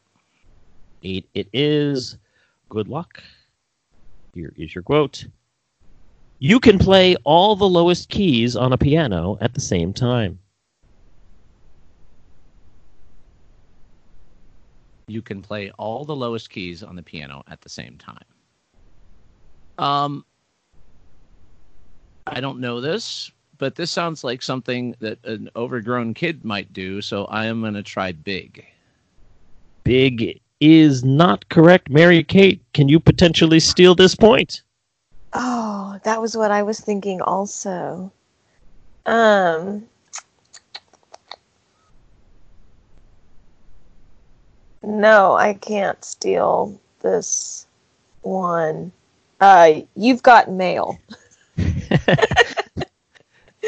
Eight. 1.04 1.28
It 1.34 1.48
is. 1.52 2.18
Good 2.70 2.88
luck. 2.88 3.24
Here 4.36 4.54
is 4.56 4.76
your 4.76 4.84
quote. 4.84 5.26
You 6.44 6.60
can 6.60 6.80
play 6.80 7.16
all 7.24 7.56
the 7.56 7.70
lowest 7.70 8.10
keys 8.10 8.56
on 8.56 8.74
a 8.74 8.78
piano 8.78 9.38
at 9.42 9.54
the 9.54 9.62
same 9.62 9.94
time. 9.94 10.40
You 15.06 15.22
can 15.22 15.44
play 15.44 15.70
all 15.78 16.04
the 16.04 16.16
lowest 16.16 16.50
keys 16.50 16.82
on 16.82 16.96
the 16.96 17.04
piano 17.04 17.44
at 17.48 17.62
the 17.62 17.70
same 17.70 17.96
time. 18.00 18.26
Um, 19.78 20.26
I 22.26 22.42
don't 22.42 22.60
know 22.60 22.82
this, 22.82 23.30
but 23.60 23.76
this 23.76 23.92
sounds 23.92 24.24
like 24.24 24.42
something 24.42 24.96
that 25.00 25.24
an 25.24 25.48
overgrown 25.56 26.16
kid 26.16 26.44
might 26.44 26.74
do. 26.74 27.04
So 27.04 27.26
I 27.26 27.46
am 27.46 27.62
going 27.62 27.76
to 27.76 27.84
try 27.84 28.14
big. 28.14 28.66
Big 29.84 30.42
is 30.60 31.04
not 31.04 31.48
correct. 31.50 31.92
Mary 31.92 32.24
Kate, 32.24 32.64
can 32.74 32.90
you 32.90 33.00
potentially 33.00 33.60
steal 33.60 33.94
this 33.94 34.16
point? 34.16 34.64
Oh, 35.34 36.00
that 36.04 36.22
was 36.22 36.38
what 36.38 36.52
I 36.52 36.64
was 36.64 36.80
thinking 36.80 37.22
also. 37.22 38.12
Um. 39.06 39.88
No, 44.84 45.34
I 45.36 45.54
can't 45.54 46.04
steal 46.04 46.80
this 47.02 47.68
one. 48.22 48.92
Uh, 49.40 49.82
you've 49.96 50.24
got 50.24 50.52
mail. 50.52 51.00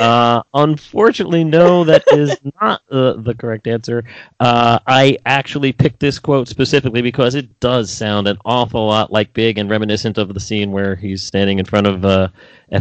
Uh, 0.04 0.44
unfortunately, 0.54 1.46
no, 1.46 1.86
that 1.86 2.04
is 2.12 2.36
not 2.62 2.82
uh, 2.92 3.14
the 3.14 3.34
correct 3.34 3.68
answer. 3.68 4.04
Uh, 4.42 4.78
I 4.86 5.18
actually 5.26 5.72
picked 5.72 6.02
this 6.02 6.20
quote 6.20 6.50
specifically 6.50 7.02
because 7.02 7.36
it 7.36 7.60
does 7.62 7.90
sound 7.90 8.28
an 8.28 8.38
awful 8.44 8.86
lot 8.88 9.12
like 9.14 9.32
Big 9.34 9.58
and 9.58 9.70
reminiscent 9.70 10.18
of 10.18 10.34
the 10.34 10.40
scene 10.42 10.72
where 10.72 10.96
he's 10.96 11.24
standing 11.24 11.58
in 11.60 11.66
front 11.66 11.88
of 11.88 12.04
uh, 12.04 12.28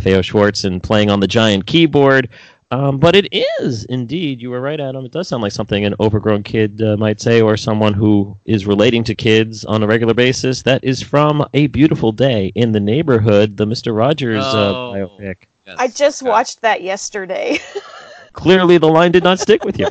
FAO 0.01 0.21
Schwarz 0.23 0.65
and 0.65 0.83
playing 0.83 1.11
on 1.11 1.21
the 1.21 1.29
giant 1.29 1.67
keyboard. 1.67 2.29
Um, 2.73 2.99
but 2.99 3.15
it 3.15 3.29
is 3.61 3.85
indeed, 3.85 4.41
you 4.41 4.49
were 4.51 4.61
right, 4.63 4.81
Adam. 4.81 5.05
It 5.05 5.13
does 5.13 5.29
sound 5.29 5.43
like 5.43 5.53
something 5.53 5.85
an 5.85 5.95
overgrown 6.01 6.43
kid 6.43 6.81
uh, 6.83 6.97
might 6.97 7.21
say, 7.21 7.43
or 7.43 7.57
someone 7.57 7.93
who 7.93 8.35
is 8.47 8.67
relating 8.67 9.05
to 9.05 9.15
kids 9.15 9.65
on 9.67 9.83
a 9.83 9.87
regular 9.87 10.15
basis. 10.15 10.63
That 10.63 10.83
is 10.83 11.03
from 11.03 11.47
A 11.55 11.67
Beautiful 11.69 12.13
Day 12.13 12.51
in 12.55 12.73
the 12.73 12.81
Neighborhood, 12.81 13.59
the 13.59 13.67
Mr. 13.67 13.95
Rogers 13.95 14.43
Oh. 14.45 14.93
uh, 14.93 14.95
biopic. 14.97 15.37
Yes. 15.67 15.77
I 15.79 15.89
just 15.89 16.23
Okay. 16.23 16.31
watched 16.31 16.61
that 16.63 16.83
yesterday. 16.83 17.59
Clearly, 18.33 18.79
the 18.79 18.89
line 18.89 19.13
did 19.13 19.23
not 19.25 19.39
stick 19.41 19.65
with 19.65 19.79
you. 19.79 19.87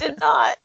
Did 0.00 0.18
not. 0.20 0.58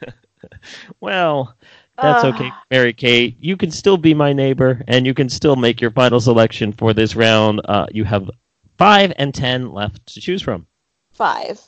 well, 1.00 1.54
that's 2.00 2.24
Ah. 2.24 2.28
okay, 2.28 2.50
Mary 2.70 2.92
Kate. 2.92 3.36
You 3.40 3.56
can 3.56 3.70
still 3.70 3.96
be 3.96 4.14
my 4.14 4.32
neighbor, 4.32 4.82
and 4.88 5.06
you 5.06 5.12
can 5.14 5.28
still 5.28 5.54
make 5.56 5.80
your 5.80 5.90
final 5.90 6.18
selection 6.20 6.72
for 6.72 6.92
this 6.94 7.14
round. 7.14 7.60
Uh, 7.66 7.86
you 7.90 8.04
have 8.04 8.30
five 8.78 9.12
and 9.18 9.34
ten 9.34 9.72
left 9.72 10.04
to 10.06 10.20
choose 10.20 10.40
from. 10.42 10.66
Five. 11.12 11.60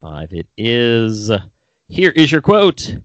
Five 0.00 0.32
it 0.32 0.46
is. 0.56 1.30
Here 1.88 2.10
is 2.10 2.30
your 2.32 2.40
quote. 2.42 2.96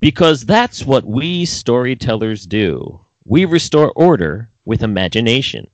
Because 0.00 0.44
that's 0.44 0.84
what 0.84 1.04
we 1.04 1.44
storytellers 1.46 2.44
do. 2.46 3.00
We 3.24 3.46
restore 3.46 3.90
order 3.92 4.50
with 4.66 4.82
imagination. 4.82 5.68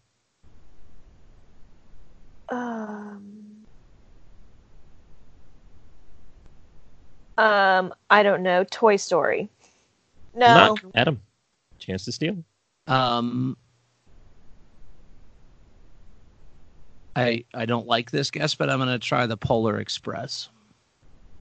Um, 7.40 7.94
I 8.10 8.22
don't 8.22 8.42
know. 8.42 8.64
Toy 8.64 8.96
Story. 8.96 9.48
No. 10.34 10.76
Not 10.82 10.84
Adam. 10.94 11.22
Chance 11.78 12.04
to 12.04 12.12
steal. 12.12 12.44
Um, 12.86 13.56
I 17.16 17.44
I 17.54 17.64
don't 17.64 17.86
like 17.86 18.10
this 18.10 18.30
guess, 18.30 18.54
but 18.54 18.68
I'm 18.68 18.78
going 18.78 18.90
to 18.90 18.98
try 18.98 19.26
the 19.26 19.38
Polar 19.38 19.78
Express. 19.80 20.50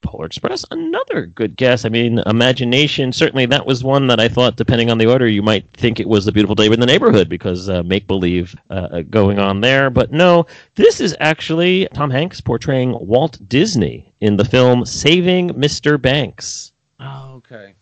Polar 0.01 0.25
Express, 0.25 0.65
another 0.71 1.25
good 1.25 1.55
guess. 1.55 1.85
I 1.85 1.89
mean, 1.89 2.19
imagination. 2.25 3.11
Certainly, 3.11 3.47
that 3.47 3.65
was 3.65 3.83
one 3.83 4.07
that 4.07 4.19
I 4.19 4.27
thought, 4.27 4.55
depending 4.55 4.89
on 4.89 4.97
the 4.97 5.05
order, 5.05 5.27
you 5.27 5.41
might 5.41 5.69
think 5.71 5.99
it 5.99 6.07
was 6.07 6.25
the 6.25 6.31
beautiful 6.31 6.55
day 6.55 6.65
in 6.65 6.79
the 6.79 6.85
neighborhood 6.85 7.29
because 7.29 7.69
uh, 7.69 7.83
make 7.83 8.07
believe 8.07 8.55
uh, 8.69 9.01
going 9.09 9.39
on 9.39 9.61
there. 9.61 9.89
But 9.89 10.11
no, 10.11 10.45
this 10.75 10.99
is 10.99 11.15
actually 11.19 11.87
Tom 11.93 12.09
Hanks 12.09 12.41
portraying 12.41 12.97
Walt 12.99 13.39
Disney 13.47 14.13
in 14.21 14.37
the 14.37 14.45
film 14.45 14.85
Saving 14.85 15.49
Mr. 15.49 16.01
Banks. 16.01 16.73
Oh, 16.99 17.35
okay. 17.37 17.75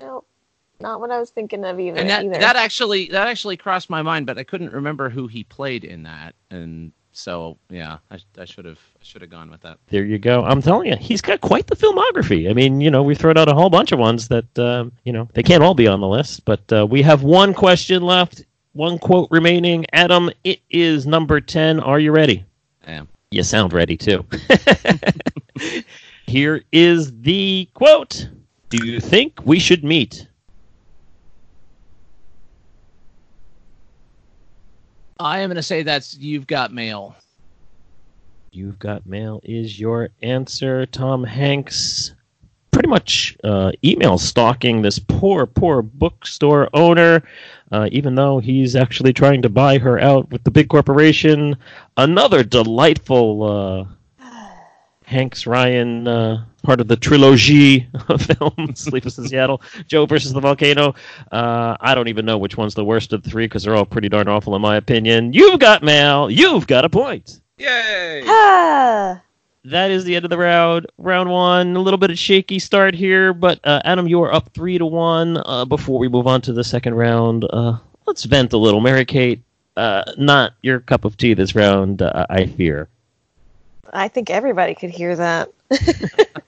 Nope. 0.00 0.26
Not 0.80 1.00
what 1.00 1.10
I 1.10 1.18
was 1.18 1.30
thinking 1.30 1.64
of 1.64 1.78
either. 1.78 1.98
And 1.98 2.10
that 2.10 2.24
either. 2.24 2.38
that 2.38 2.56
actually 2.56 3.08
that 3.08 3.28
actually 3.28 3.56
crossed 3.56 3.88
my 3.88 4.02
mind, 4.02 4.26
but 4.26 4.38
I 4.38 4.44
couldn't 4.44 4.72
remember 4.72 5.08
who 5.08 5.26
he 5.26 5.44
played 5.44 5.84
in 5.84 6.02
that, 6.02 6.34
and 6.50 6.92
so 7.14 7.56
yeah, 7.70 7.98
I, 8.10 8.18
I 8.38 8.44
should 8.44 8.64
have 8.64 8.78
I 8.78 9.04
should 9.04 9.22
have 9.22 9.30
gone 9.30 9.50
with 9.50 9.60
that. 9.62 9.78
There 9.86 10.04
you 10.04 10.18
go. 10.18 10.44
I'm 10.44 10.60
telling 10.60 10.88
you, 10.88 10.96
he's 10.96 11.20
got 11.20 11.40
quite 11.40 11.66
the 11.68 11.76
filmography. 11.76 12.50
I 12.50 12.52
mean, 12.52 12.80
you 12.80 12.90
know, 12.90 13.02
we've 13.02 13.16
thrown 13.18 13.38
out 13.38 13.48
a 13.48 13.54
whole 13.54 13.70
bunch 13.70 13.92
of 13.92 13.98
ones 13.98 14.28
that, 14.28 14.58
um, 14.58 14.92
you 15.04 15.12
know, 15.12 15.28
they 15.34 15.42
can't 15.42 15.62
all 15.62 15.74
be 15.74 15.86
on 15.86 16.00
the 16.00 16.08
list, 16.08 16.44
but 16.44 16.60
uh, 16.72 16.86
we 16.86 17.02
have 17.02 17.22
one 17.22 17.54
question 17.54 18.02
left, 18.02 18.44
one 18.72 18.98
quote 18.98 19.28
remaining. 19.30 19.86
Adam, 19.92 20.30
it 20.42 20.60
is 20.70 21.06
number 21.06 21.40
10. 21.40 21.80
Are 21.80 22.00
you 22.00 22.12
ready? 22.12 22.44
I 22.86 22.92
am. 22.92 23.08
You 23.30 23.42
sound 23.42 23.72
ready, 23.72 23.96
too. 23.96 24.24
Here 26.26 26.64
is 26.72 27.12
the 27.20 27.68
quote 27.74 28.28
Do 28.70 28.86
you 28.86 29.00
think 29.00 29.40
we 29.44 29.58
should 29.58 29.84
meet? 29.84 30.26
I 35.18 35.40
am 35.40 35.48
going 35.48 35.56
to 35.56 35.62
say 35.62 35.82
that's 35.82 36.16
you've 36.16 36.46
got 36.46 36.72
mail. 36.72 37.14
You've 38.50 38.78
got 38.78 39.06
mail 39.06 39.40
is 39.44 39.78
your 39.78 40.10
answer. 40.22 40.86
Tom 40.86 41.24
Hanks 41.24 42.14
pretty 42.70 42.88
much 42.88 43.36
uh, 43.44 43.70
email 43.84 44.18
stalking 44.18 44.82
this 44.82 44.98
poor, 44.98 45.46
poor 45.46 45.82
bookstore 45.82 46.68
owner, 46.74 47.22
uh, 47.70 47.88
even 47.92 48.16
though 48.16 48.40
he's 48.40 48.74
actually 48.74 49.12
trying 49.12 49.42
to 49.42 49.48
buy 49.48 49.78
her 49.78 49.98
out 50.00 50.30
with 50.30 50.42
the 50.42 50.50
big 50.50 50.68
corporation. 50.68 51.56
Another 51.96 52.42
delightful 52.42 53.42
uh, 53.44 53.84
Hanks 55.04 55.46
Ryan 55.46 56.08
uh, 56.08 56.44
part 56.62 56.80
of 56.80 56.88
the 56.88 56.96
trilogy 56.96 57.86
of 58.08 58.22
films, 58.22 58.80
Sleepless 58.80 59.18
in 59.18 59.28
Seattle, 59.28 59.62
Joe 59.86 60.06
versus 60.06 60.32
the 60.32 60.40
Volcano. 60.40 60.94
Uh, 61.30 61.76
I 61.80 61.94
don't 61.94 62.08
even 62.08 62.24
know 62.24 62.38
which 62.38 62.56
one's 62.56 62.74
the 62.74 62.84
worst 62.84 63.12
of 63.12 63.22
the 63.22 63.30
three 63.30 63.46
because 63.46 63.62
they're 63.62 63.76
all 63.76 63.84
pretty 63.84 64.08
darn 64.08 64.28
awful 64.28 64.56
in 64.56 64.62
my 64.62 64.76
opinion. 64.76 65.32
You've 65.32 65.60
got 65.60 65.82
mail. 65.82 66.30
You've 66.30 66.66
got 66.66 66.84
a 66.84 66.88
point. 66.88 67.40
Yay! 67.58 68.22
Ah, 68.26 69.22
that 69.64 69.90
is 69.90 70.04
the 70.04 70.16
end 70.16 70.24
of 70.24 70.30
the 70.30 70.38
round. 70.38 70.86
Round 70.98 71.30
one, 71.30 71.76
a 71.76 71.80
little 71.80 71.98
bit 71.98 72.10
of 72.10 72.18
shaky 72.18 72.58
start 72.58 72.94
here, 72.94 73.32
but 73.32 73.60
uh, 73.64 73.80
Adam, 73.84 74.08
you 74.08 74.22
are 74.22 74.32
up 74.32 74.48
three 74.54 74.78
to 74.78 74.86
one. 74.86 75.40
Uh, 75.44 75.64
before 75.64 75.98
we 75.98 76.08
move 76.08 76.26
on 76.26 76.40
to 76.42 76.52
the 76.52 76.64
second 76.64 76.94
round, 76.94 77.44
uh, 77.50 77.78
let's 78.06 78.24
vent 78.24 78.52
a 78.52 78.58
little. 78.58 78.80
Mary 78.80 79.04
Kate, 79.04 79.42
uh, 79.76 80.02
not 80.18 80.54
your 80.62 80.80
cup 80.80 81.04
of 81.04 81.16
tea 81.16 81.34
this 81.34 81.54
round, 81.54 82.02
uh, 82.02 82.26
I 82.28 82.46
fear. 82.46 82.88
I 83.94 84.08
think 84.08 84.30
everybody 84.30 84.74
could 84.74 84.90
hear 84.90 85.16
that. 85.16 85.50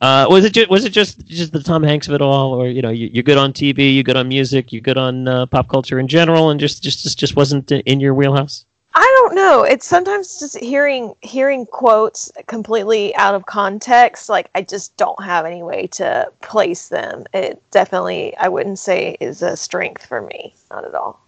Uh, 0.00 0.26
was 0.30 0.44
it 0.44 0.52
just 0.52 0.70
was 0.70 0.84
it 0.84 0.90
just 0.90 1.26
just 1.26 1.52
the 1.52 1.60
Tom 1.60 1.82
Hanks 1.82 2.06
of 2.06 2.14
it 2.14 2.22
all, 2.22 2.54
or 2.54 2.68
you 2.68 2.80
know 2.80 2.90
you, 2.90 3.10
you're 3.12 3.24
good 3.24 3.36
on 3.36 3.52
TV, 3.52 3.92
you're 3.92 4.04
good 4.04 4.16
on 4.16 4.28
music, 4.28 4.72
you're 4.72 4.80
good 4.80 4.96
on 4.96 5.26
uh, 5.26 5.46
pop 5.46 5.68
culture 5.68 5.98
in 5.98 6.06
general, 6.06 6.50
and 6.50 6.60
just 6.60 6.82
just 6.84 7.02
just 7.02 7.18
just 7.18 7.34
wasn't 7.34 7.70
in 7.72 7.98
your 7.98 8.14
wheelhouse? 8.14 8.64
I 8.94 9.12
don't 9.16 9.34
know. 9.34 9.64
It's 9.64 9.86
sometimes 9.86 10.38
just 10.38 10.56
hearing 10.58 11.14
hearing 11.22 11.66
quotes 11.66 12.30
completely 12.46 13.14
out 13.16 13.34
of 13.34 13.46
context. 13.46 14.28
Like 14.28 14.50
I 14.54 14.62
just 14.62 14.96
don't 14.96 15.22
have 15.22 15.44
any 15.44 15.64
way 15.64 15.88
to 15.88 16.30
place 16.42 16.88
them. 16.88 17.24
It 17.34 17.60
definitely 17.72 18.36
I 18.36 18.48
wouldn't 18.48 18.78
say 18.78 19.16
is 19.20 19.42
a 19.42 19.56
strength 19.56 20.06
for 20.06 20.22
me. 20.22 20.54
Not 20.70 20.84
at 20.84 20.94
all. 20.94 21.20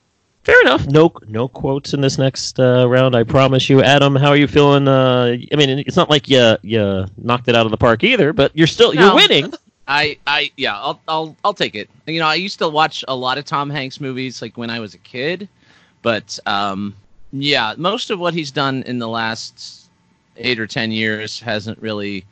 Fair 0.51 0.61
enough. 0.63 0.87
No, 0.89 1.13
no 1.29 1.47
quotes 1.47 1.95
in 1.95 2.01
this 2.01 2.19
next 2.19 2.59
uh, 2.59 2.89
round. 2.89 3.15
I 3.15 3.23
promise 3.23 3.71
you, 3.71 3.85
Adam. 3.85 4.17
How 4.17 4.31
are 4.31 4.37
you 4.37 4.49
feeling? 4.49 4.89
Uh, 4.89 5.37
I 5.53 5.57
mean, 5.57 5.79
it's 5.79 5.95
not 5.95 6.11
like 6.11 6.29
you 6.29 6.57
you 6.63 7.07
knocked 7.19 7.47
it 7.47 7.55
out 7.55 7.67
of 7.67 7.71
the 7.71 7.77
park 7.77 8.03
either, 8.03 8.33
but 8.33 8.51
you're 8.57 8.67
still 8.67 8.93
No. 8.93 9.07
you're 9.07 9.15
winning. 9.15 9.53
I, 9.87 10.19
I, 10.27 10.51
yeah, 10.57 10.77
I'll, 10.77 11.01
I'll, 11.07 11.37
I'll 11.45 11.55
take 11.55 11.75
it. 11.77 11.89
You 12.07 12.19
know, 12.19 12.27
I 12.27 12.35
used 12.35 12.59
to 12.61 12.69
watch 12.69 13.05
a 13.07 13.15
lot 13.15 13.39
of 13.39 13.45
Tom 13.45 13.71
Hanks 13.71 14.01
movies, 14.01 14.43
like 14.43 14.57
when 14.57 14.71
I 14.71 14.81
was 14.81 14.95
a 14.95 14.99
kid, 14.99 15.49
but 16.03 16.39
um, 16.47 16.95
yeah, 17.33 17.75
most 17.77 18.11
of 18.11 18.19
what 18.19 18.35
he's 18.35 18.51
done 18.51 18.83
in 18.85 18.99
the 18.99 19.09
last 19.09 19.89
eight 20.37 20.59
or 20.59 20.67
ten 20.67 20.91
years 20.91 21.39
hasn't 21.39 21.79
really, 21.81 22.25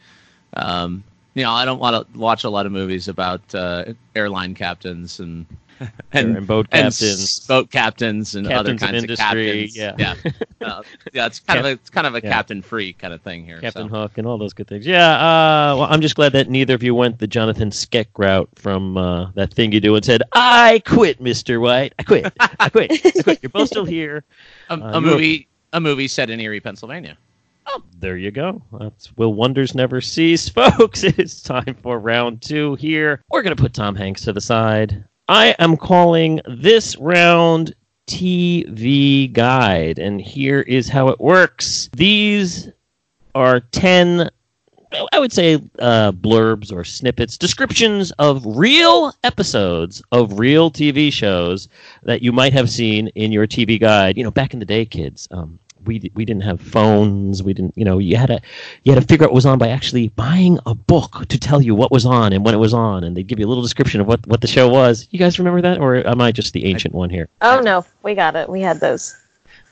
um, 0.54 1.04
you 1.34 1.44
know, 1.44 1.52
I 1.52 1.64
don't 1.64 1.78
want 1.78 2.12
to 2.12 2.18
watch 2.18 2.42
a 2.42 2.50
lot 2.50 2.66
of 2.66 2.72
movies 2.72 3.06
about 3.06 3.42
uh, 3.54 3.92
airline 4.16 4.54
captains 4.54 5.20
and 5.20 5.46
and 6.12 6.36
and 6.36 6.46
boat 6.46 6.70
captains. 6.70 7.02
s- 7.02 7.38
boat 7.46 7.70
captains 7.70 8.34
and 8.34 8.46
other 8.46 8.76
Captains 8.76 8.82
of 8.82 8.88
kinds 8.88 9.04
of, 9.04 9.10
industry, 9.10 9.70
captains. 9.70 9.76
yeah. 9.76 10.14
yeah, 10.60 10.66
uh, 10.66 10.82
yeah. 11.12 11.26
It's 11.26 11.40
kind 11.40 11.60
of 11.60 11.66
a, 11.66 11.70
it's 11.70 11.90
kind 11.90 12.06
of 12.06 12.14
a 12.14 12.20
Yeah. 12.22 12.30
captain 12.32 12.62
free 12.62 12.92
kind 12.92 13.12
of 13.14 13.20
thing 13.22 13.44
here. 13.44 13.60
Captain 13.60 13.88
so. 13.88 13.94
Hook 13.94 14.18
and 14.18 14.26
all 14.26 14.38
those 14.38 14.52
good 14.52 14.66
things. 14.68 14.86
Yeah. 14.86 15.08
Uh, 15.12 15.76
well, 15.78 15.88
I'm 15.90 16.00
just 16.00 16.14
glad 16.16 16.32
that 16.32 16.48
neither 16.48 16.74
of 16.74 16.82
you 16.82 16.94
went 16.94 17.18
the 17.18 17.26
Jonathan 17.26 17.70
Schaech 17.70 18.06
route 18.16 18.48
from 18.54 18.96
uh, 18.96 19.30
that 19.32 19.52
thing 19.54 19.72
you 19.72 19.80
do 19.80 19.94
and 19.94 20.04
said, 20.04 20.22
"I 20.32 20.82
quit, 20.86 21.20
Mister 21.20 21.60
White. 21.60 21.94
I 21.98 22.02
quit. 22.02 22.32
I 22.40 22.68
quit. 22.68 22.90
I 23.04 23.22
quit." 23.22 23.42
You're 23.42 23.50
both 23.50 23.68
still 23.68 23.84
here. 23.84 24.24
A, 24.70 24.74
Uh, 24.74 24.76
a 24.76 24.80
you're- 25.00 25.00
movie, 25.00 25.48
a 25.72 25.80
movie 25.80 26.08
set 26.08 26.30
in 26.30 26.40
Erie, 26.40 26.60
Pennsylvania. 26.60 27.16
Oh, 27.70 27.82
there 28.00 28.16
you 28.16 28.30
go. 28.30 28.62
That's 28.80 29.14
Will 29.18 29.34
Wonders 29.34 29.74
Never 29.74 30.00
Cease, 30.00 30.48
folks. 30.48 31.04
It's 31.04 31.42
time 31.42 31.76
for 31.82 31.98
round 31.98 32.40
two 32.40 32.76
here. 32.76 33.20
We're 33.28 33.42
going 33.42 33.54
to 33.54 33.60
put 33.62 33.74
Tom 33.74 33.94
Hanks 33.94 34.22
to 34.22 34.32
the 34.32 34.40
side. 34.40 35.04
I 35.28 35.54
am 35.58 35.76
calling 35.76 36.40
this 36.46 36.96
round 36.96 37.74
TV 38.06 39.30
Guide, 39.30 39.98
and 39.98 40.20
here 40.20 40.60
is 40.62 40.88
how 40.88 41.08
it 41.08 41.20
works. 41.20 41.90
These 41.94 42.70
are 43.34 43.60
10, 43.60 44.30
I 45.12 45.18
would 45.18 45.32
say, 45.32 45.56
uh, 45.80 46.12
blurbs 46.12 46.72
or 46.72 46.82
snippets, 46.82 47.36
descriptions 47.36 48.10
of 48.12 48.42
real 48.46 49.12
episodes 49.22 50.02
of 50.12 50.38
real 50.38 50.70
TV 50.70 51.12
shows 51.12 51.68
that 52.04 52.22
you 52.22 52.32
might 52.32 52.54
have 52.54 52.70
seen 52.70 53.08
in 53.08 53.30
your 53.30 53.46
TV 53.46 53.78
Guide. 53.78 54.16
You 54.16 54.24
know, 54.24 54.30
back 54.30 54.54
in 54.54 54.60
the 54.60 54.64
day, 54.64 54.86
kids. 54.86 55.28
Um, 55.30 55.58
we, 55.84 56.10
we 56.14 56.24
didn't 56.24 56.42
have 56.42 56.60
phones. 56.60 57.42
We 57.42 57.54
didn't, 57.54 57.76
you 57.76 57.84
know, 57.84 57.98
you 57.98 58.16
had 58.16 58.26
to 58.26 58.40
you 58.84 58.92
had 58.92 59.00
to 59.00 59.06
figure 59.06 59.24
out 59.24 59.30
what 59.30 59.36
was 59.36 59.46
on 59.46 59.58
by 59.58 59.68
actually 59.68 60.08
buying 60.08 60.58
a 60.66 60.74
book 60.74 61.26
to 61.28 61.38
tell 61.38 61.60
you 61.60 61.74
what 61.74 61.90
was 61.90 62.06
on 62.06 62.32
and 62.32 62.44
when 62.44 62.54
it 62.54 62.58
was 62.58 62.74
on, 62.74 63.04
and 63.04 63.16
they'd 63.16 63.26
give 63.26 63.38
you 63.38 63.46
a 63.46 63.48
little 63.48 63.62
description 63.62 64.00
of 64.00 64.06
what, 64.06 64.26
what 64.26 64.40
the 64.40 64.46
show 64.46 64.68
was. 64.68 65.08
You 65.10 65.18
guys 65.18 65.38
remember 65.38 65.62
that, 65.62 65.78
or 65.78 66.06
am 66.06 66.20
I 66.20 66.32
just 66.32 66.52
the 66.52 66.64
ancient 66.66 66.94
one 66.94 67.10
here? 67.10 67.28
Oh 67.40 67.60
no, 67.60 67.84
we 68.02 68.14
got 68.14 68.36
it. 68.36 68.48
We 68.48 68.60
had 68.60 68.80
those. 68.80 69.16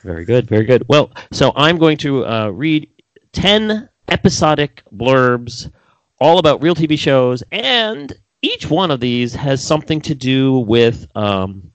Very 0.03 0.25
good, 0.25 0.47
very 0.47 0.65
good. 0.65 0.83
Well, 0.87 1.11
so 1.31 1.51
I'm 1.55 1.77
going 1.77 1.97
to 1.97 2.25
uh, 2.25 2.49
read 2.49 2.89
10 3.33 3.89
episodic 4.09 4.81
blurbs 4.95 5.71
all 6.19 6.39
about 6.39 6.61
real 6.61 6.75
TV 6.75 6.97
shows, 6.97 7.43
and 7.51 8.13
each 8.41 8.69
one 8.69 8.91
of 8.91 8.99
these 8.99 9.33
has 9.33 9.63
something 9.63 10.01
to 10.01 10.15
do 10.15 10.59
with 10.59 11.07
um, 11.15 11.71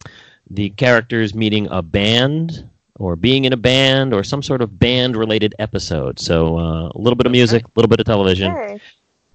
the 0.51 0.71
characters 0.71 1.35
meeting 1.35 1.69
a 1.71 1.83
band 1.83 2.69
or 3.03 3.17
being 3.17 3.45
in 3.45 3.53
a 3.53 3.57
band 3.57 4.15
or 4.15 4.23
some 4.23 4.43
sort 4.43 4.63
of 4.63 4.79
band 4.79 5.17
related 5.17 5.55
episode. 5.59 6.19
So 6.19 6.59
uh, 6.59 6.89
a 6.95 6.99
little 6.99 7.17
bit 7.17 7.27
of 7.27 7.33
music, 7.33 7.65
a 7.65 7.71
little 7.77 7.89
bit 7.89 8.01
of 8.01 8.07
television. 8.07 8.53
Sure. 8.53 8.79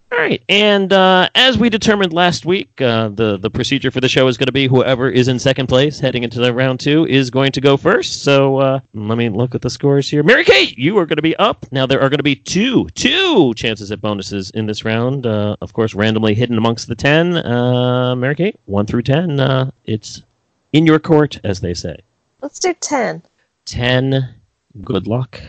All 0.09 0.17
right, 0.17 0.41
and 0.47 0.93
uh, 0.93 1.27
as 1.35 1.57
we 1.57 1.69
determined 1.69 2.13
last 2.13 2.45
week, 2.45 2.79
uh, 2.79 3.09
the 3.09 3.37
the 3.37 3.49
procedure 3.49 3.91
for 3.91 3.99
the 3.99 4.07
show 4.07 4.25
is 4.29 4.37
going 4.37 4.45
to 4.45 4.53
be 4.53 4.65
whoever 4.65 5.09
is 5.09 5.27
in 5.27 5.37
second 5.37 5.67
place 5.67 5.99
heading 5.99 6.23
into 6.23 6.39
the 6.39 6.53
round 6.53 6.79
two 6.79 7.05
is 7.07 7.29
going 7.29 7.51
to 7.51 7.59
go 7.59 7.75
first. 7.75 8.23
So 8.23 8.57
uh, 8.57 8.79
let 8.93 9.17
me 9.17 9.27
look 9.27 9.53
at 9.53 9.61
the 9.61 9.69
scores 9.69 10.09
here. 10.09 10.23
Mary 10.23 10.45
Kate, 10.45 10.77
you 10.77 10.97
are 10.97 11.05
going 11.05 11.17
to 11.17 11.21
be 11.21 11.35
up. 11.35 11.65
Now 11.73 11.85
there 11.85 11.99
are 11.99 12.07
going 12.07 12.19
to 12.19 12.23
be 12.23 12.37
two 12.37 12.87
two 12.95 13.53
chances 13.55 13.91
at 13.91 13.99
bonuses 13.99 14.49
in 14.51 14.65
this 14.65 14.85
round. 14.85 15.25
Uh, 15.25 15.57
of 15.59 15.73
course, 15.73 15.93
randomly 15.93 16.33
hidden 16.33 16.57
amongst 16.57 16.87
the 16.87 16.95
ten. 16.95 17.35
Uh, 17.45 18.15
Mary 18.15 18.35
Kate, 18.35 18.57
one 18.63 18.85
through 18.85 19.03
ten. 19.03 19.41
Uh, 19.41 19.71
it's 19.83 20.23
in 20.71 20.85
your 20.85 20.99
court, 20.99 21.37
as 21.43 21.59
they 21.59 21.73
say. 21.73 21.97
Let's 22.41 22.59
do 22.59 22.73
ten. 22.75 23.21
10. 23.67 24.33
Good 24.81 25.07
luck. 25.07 25.39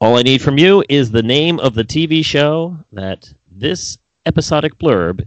All 0.00 0.16
I 0.16 0.22
need 0.22 0.42
from 0.42 0.58
you 0.58 0.82
is 0.88 1.10
the 1.10 1.22
name 1.22 1.60
of 1.60 1.74
the 1.74 1.84
TV 1.84 2.24
show 2.24 2.76
that 2.92 3.32
this 3.50 3.98
episodic 4.26 4.78
blurb 4.78 5.26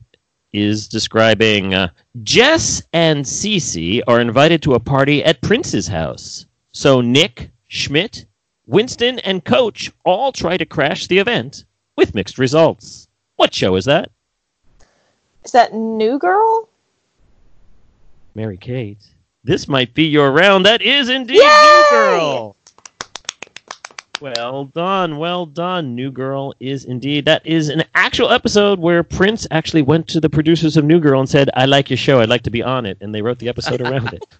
is 0.52 0.88
describing. 0.88 1.74
Uh, 1.74 1.90
Jess 2.24 2.82
and 2.92 3.24
Cece 3.24 4.02
are 4.08 4.20
invited 4.20 4.62
to 4.64 4.74
a 4.74 4.80
party 4.80 5.24
at 5.24 5.42
Prince's 5.42 5.88
house. 5.88 6.48
So 6.72 7.02
Nick, 7.02 7.52
Schmidt, 7.68 8.26
Winston, 8.66 9.20
and 9.20 9.46
Coach 9.46 9.92
all 10.04 10.32
try 10.32 10.58
to 10.58 10.66
crash 10.66 11.08
the 11.08 11.20
event 11.20 11.66
with 11.96 12.16
mixed 12.16 12.40
results. 12.40 13.08
What 13.36 13.54
show 13.54 13.76
is 13.76 13.86
that? 13.86 14.10
Is 15.46 15.52
that 15.52 15.74
New 15.74 16.18
Girl? 16.18 16.68
Mary 18.34 18.58
Kate. 18.58 19.06
This 19.48 19.70
might 19.70 19.94
be 19.94 20.04
your 20.04 20.34
round. 20.34 20.66
That 20.66 20.82
is 20.82 21.08
indeed 21.08 21.38
Yay! 21.38 21.42
New 21.42 21.86
Girl. 21.90 22.56
Well 24.20 24.66
done, 24.66 25.20
well 25.20 25.46
done. 25.46 25.96
New 25.96 26.12
Girl 26.12 26.54
is 26.60 26.84
indeed. 26.84 27.24
That 27.24 27.48
is 27.48 27.70
an 27.70 27.86
actual 27.96 28.30
episode 28.30 28.78
where 28.78 29.04
Prince 29.04 29.48
actually 29.50 29.84
went 29.84 30.06
to 30.10 30.20
the 30.20 30.30
producers 30.30 30.76
of 30.76 30.84
New 30.84 31.00
Girl 31.00 31.22
and 31.22 31.30
said, 31.30 31.50
I 31.54 31.66
like 31.66 31.90
your 31.90 31.96
show. 31.96 32.20
I'd 32.20 32.28
like 32.28 32.44
to 32.44 32.50
be 32.50 32.62
on 32.62 32.86
it. 32.86 32.98
And 33.00 33.16
they 33.16 33.22
wrote 33.22 33.40
the 33.40 33.48
episode 33.48 33.82
around 33.82 34.14
it. 34.14 34.26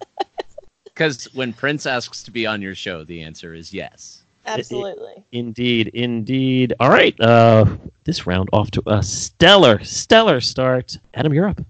Because 0.84 1.32
when 1.32 1.52
Prince 1.52 1.86
asks 1.86 2.24
to 2.24 2.32
be 2.32 2.44
on 2.44 2.60
your 2.60 2.74
show, 2.74 3.04
the 3.04 3.22
answer 3.22 3.54
is 3.54 3.72
yes. 3.72 4.24
Absolutely. 4.46 5.22
Indeed, 5.30 5.92
indeed. 5.94 6.74
All 6.80 6.88
right, 6.88 7.14
uh, 7.20 7.66
this 8.02 8.26
round 8.26 8.48
off 8.52 8.72
to 8.72 8.82
a 8.84 9.00
stellar, 9.00 9.78
stellar 9.84 10.40
start. 10.40 10.98
Adam, 11.14 11.32
you're 11.32 11.46
up. 11.46 11.60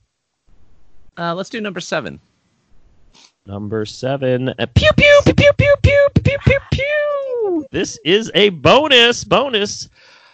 Uh, 1.19 1.35
let's 1.35 1.51
do 1.51 1.61
number 1.61 1.79
seven. 1.79 2.19
Number 3.49 3.87
seven. 3.87 4.51
Uh, 4.51 4.67
pew, 4.75 4.91
pew, 4.95 5.21
pew, 5.25 5.33
pew, 5.35 5.53
pew, 5.57 5.75
pew, 5.83 6.09
pew, 6.23 6.39
pew, 6.45 6.59
pew. 6.71 7.67
This 7.71 7.99
is 8.05 8.31
a 8.35 8.51
bonus, 8.51 9.25
bonus. 9.25 9.89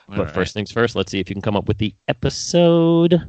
All 0.09 0.17
but 0.17 0.25
right. 0.25 0.35
first 0.35 0.53
things 0.53 0.73
first, 0.73 0.97
let's 0.97 1.13
see 1.13 1.21
if 1.21 1.29
you 1.29 1.35
can 1.37 1.43
come 1.43 1.57
up 1.57 1.69
with 1.69 1.79
the 1.79 1.95
episode. 2.09 3.23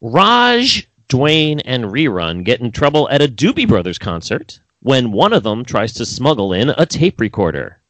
Raj, 0.00 0.88
Dwayne, 1.10 1.60
and 1.66 1.84
Rerun 1.84 2.44
get 2.44 2.62
in 2.62 2.72
trouble 2.72 3.10
at 3.10 3.20
a 3.20 3.28
Doobie 3.28 3.68
Brothers 3.68 3.98
concert 3.98 4.58
when 4.80 5.12
one 5.12 5.34
of 5.34 5.42
them 5.42 5.66
tries 5.66 5.92
to 5.94 6.06
smuggle 6.06 6.54
in 6.54 6.70
a 6.70 6.86
tape 6.86 7.20
recorder. 7.20 7.82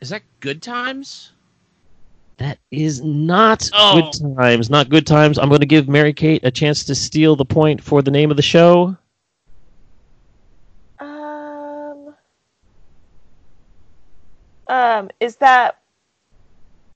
is 0.00 0.08
that 0.08 0.22
Good 0.40 0.62
Times? 0.62 1.32
That 2.40 2.58
is 2.70 3.02
not 3.02 3.68
Oh. 3.74 4.00
good 4.00 4.34
times. 4.38 4.70
Not 4.70 4.88
good 4.88 5.06
times. 5.06 5.38
I'm 5.38 5.48
going 5.50 5.60
to 5.60 5.66
give 5.66 5.88
Mary 5.90 6.14
Kate 6.14 6.40
a 6.42 6.50
chance 6.50 6.84
to 6.84 6.94
steal 6.94 7.36
the 7.36 7.44
point 7.44 7.82
for 7.82 8.00
the 8.00 8.10
name 8.10 8.30
of 8.30 8.38
the 8.38 8.42
show. 8.42 8.96
Um. 10.98 12.14
Um. 14.68 15.10
Is 15.20 15.36
that 15.36 15.76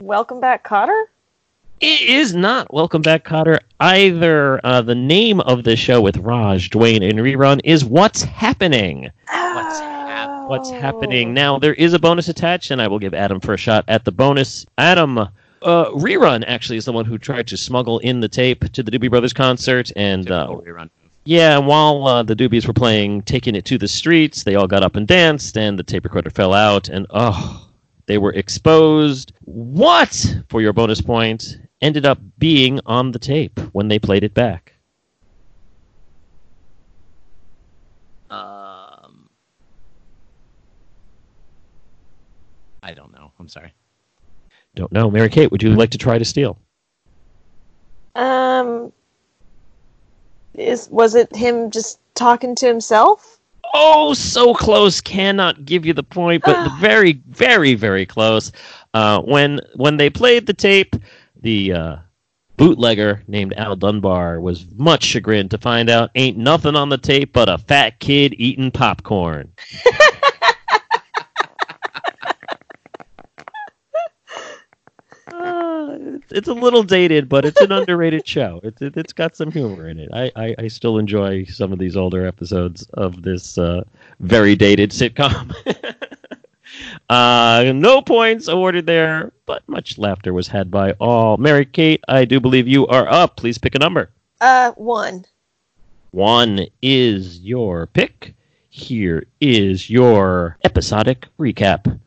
Welcome 0.01 0.41
Back, 0.41 0.67
Kotter? 0.67 1.05
It 1.81 2.01
is 2.01 2.35
not 2.35 2.73
Welcome 2.73 3.03
Back, 3.03 3.25
Kotter. 3.25 3.59
Either 3.81 4.61
uh, 4.65 4.81
the 4.81 4.95
name 4.95 5.41
of 5.41 5.65
the 5.65 5.77
show 5.77 6.01
with 6.01 6.17
Raj, 6.17 6.71
Dwayne, 6.71 7.07
and 7.07 7.19
Rerun 7.19 7.61
is 7.65 7.85
What's 7.85 8.23
Happening. 8.23 9.11
What's 9.29 9.79
hap- 9.79 9.94
What's 10.47 10.71
happening 10.71 11.33
now? 11.33 11.59
There 11.59 11.75
is 11.75 11.95
a 11.95 11.99
bonus 11.99 12.29
attached, 12.29 12.71
and 12.71 12.81
I 12.81 12.89
will 12.89 12.99
give 12.99 13.15
Adam 13.15 13.41
first 13.41 13.63
shot 13.63 13.85
at 13.89 14.05
the 14.05 14.13
bonus. 14.13 14.67
Adam, 14.79 15.19
uh, 15.19 15.29
Rerun 15.63 16.45
actually 16.47 16.77
is 16.77 16.85
the 16.85 16.93
one 16.93 17.07
who 17.07 17.17
tried 17.17 17.47
to 17.49 17.57
smuggle 17.57 17.99
in 18.01 18.21
the 18.21 18.29
tape 18.29 18.71
to 18.73 18.83
the 18.83 18.91
Doobie 18.91 19.11
Brothers 19.11 19.33
concert, 19.33 19.91
and 19.97 20.31
uh, 20.31 20.49
rerun. 20.49 20.91
Yeah, 21.25 21.57
while 21.57 22.07
uh, 22.07 22.23
the 22.23 22.37
Doobies 22.37 22.67
were 22.67 22.75
playing 22.75 23.23
Taking 23.23 23.55
It 23.55 23.65
to 23.65 23.79
the 23.79 23.89
Streets, 23.89 24.45
they 24.45 24.55
all 24.55 24.67
got 24.67 24.83
up 24.83 24.97
and 24.97 25.09
danced, 25.09 25.57
and 25.57 25.79
the 25.79 25.83
tape 25.83 26.05
recorder 26.05 26.29
fell 26.29 26.53
out, 26.53 26.91
and 26.91 27.07
oh, 27.11 27.67
they 28.07 28.19
were 28.19 28.33
exposed. 28.33 29.33
What, 29.41 30.37
for 30.51 30.61
your 30.61 30.75
bonus 30.75 31.01
point, 31.01 31.59
ended 31.81 32.05
up 32.05 32.19
being 32.39 32.81
on 32.85 33.13
the 33.13 33.19
tape 33.19 33.59
when 33.73 33.89
they 33.89 33.99
played 33.99 34.25
it 34.25 34.35
back? 34.35 34.75
Um, 38.29 39.31
I 42.83 42.93
don't 42.95 43.13
know. 43.13 43.33
I'm 43.45 43.49
sorry. 43.49 43.75
Don't 44.75 44.91
know. 44.91 45.11
Mary 45.11 45.29
Kate, 45.29 45.53
would 45.53 45.63
you 45.63 45.75
like 45.75 45.91
to 45.91 45.99
try 45.99 46.17
to 46.17 46.25
steal? 46.25 46.59
Um. 48.15 48.91
Is 50.55 50.89
was 50.89 51.15
it 51.15 51.35
him 51.37 51.71
just 51.71 52.01
talking 52.15 52.55
to 52.55 52.67
himself? 52.67 53.39
Oh, 53.75 54.15
so 54.15 54.55
close. 54.55 55.03
Cannot 55.03 55.67
give 55.67 55.85
you 55.85 55.93
the 55.93 56.03
point, 56.03 56.43
but 56.43 56.71
very, 56.79 57.21
very, 57.29 57.75
very 57.75 58.07
close. 58.07 58.51
Uh, 58.95 59.21
when 59.21 59.61
when 59.75 59.99
they 59.99 60.09
played 60.09 60.47
the 60.47 60.55
tape, 60.55 60.97
the 61.43 61.73
uh, 61.75 61.97
bootlegger 62.57 63.23
named 63.29 63.53
Al 63.59 63.77
Dunbar 63.77 64.41
was 64.41 64.65
much 64.77 65.03
chagrined 65.03 65.51
to 65.51 65.59
find 65.59 65.91
out 65.91 66.11
ain't 66.15 66.39
nothing 66.39 66.77
on 66.77 66.89
the 66.89 66.97
tape 66.97 67.35
but 67.35 67.51
a 67.51 67.59
fat 67.59 67.99
kid 67.99 68.35
eating 68.39 68.71
popcorn. 68.71 69.53
it's- 76.25 76.39
it's 76.39 76.49
a 76.49 76.53
little 76.55 76.83
dated, 76.83 77.29
but 77.29 77.45
it's 77.45 77.61
an 77.61 77.73
underrated 77.79 78.27
show. 78.27 78.61
It's 78.63 78.81
it, 78.83 78.97
it's 78.97 79.13
got 79.13 79.37
some 79.37 79.51
humor 79.51 79.89
in 79.89 79.99
it. 79.99 80.09
I, 80.13 80.31
I, 80.37 80.55
I 80.59 80.69
still 80.69 80.99
enjoy 80.99 81.45
some 81.45 81.73
of 81.73 81.79
these 81.79 81.97
older 81.97 82.27
episodes 82.27 82.83
of 82.95 83.23
this 83.23 83.59
uh, 83.59 83.85
very 84.21 84.57
dated 84.57 84.91
sitcom. 84.91 85.53
uh, 87.09 87.73
no 87.75 88.03
points 88.03 88.49
awarded 88.49 88.87
there, 88.87 89.33
but 89.47 89.63
much 89.69 89.99
laughter 89.99 90.33
was 90.33 90.49
had 90.49 90.71
by 90.71 90.93
all. 90.93 91.37
Mary 91.37 91.65
Kate, 91.67 92.03
I 92.09 92.25
do 92.25 92.41
believe 92.41 92.67
you 92.69 92.87
are 92.89 93.09
up. 93.11 93.37
Please 93.37 93.59
pick 93.59 93.75
a 93.75 93.79
number. 93.79 94.11
Uh, 94.41 94.73
one. 94.73 95.25
One 96.11 96.67
is 96.83 97.41
your 97.41 97.87
pick. 97.89 98.35
Here 98.71 99.27
is 99.41 99.89
your 99.91 100.57
episodic 100.65 101.27
recap. 101.39 102.01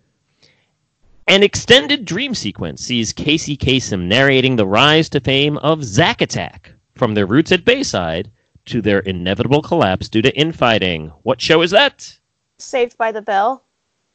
An 1.29 1.43
extended 1.43 2.05
dream 2.05 2.33
sequence 2.33 2.81
sees 2.81 3.11
Casey 3.11 3.57
Kasem 3.57 4.07
narrating 4.07 4.55
the 4.55 4.65
rise 4.65 5.09
to 5.09 5.19
fame 5.19 5.57
of 5.57 5.83
Zack 5.83 6.21
Attack, 6.21 6.71
from 6.95 7.15
their 7.15 7.25
roots 7.25 7.51
at 7.51 7.65
Bayside 7.65 8.31
to 8.67 8.81
their 8.81 8.99
inevitable 8.99 9.61
collapse 9.61 10.07
due 10.07 10.21
to 10.21 10.33
infighting. 10.37 11.11
What 11.23 11.41
show 11.41 11.61
is 11.61 11.71
that? 11.71 12.17
Saved 12.59 12.97
by 12.97 13.11
the 13.11 13.21
Bell. 13.21 13.63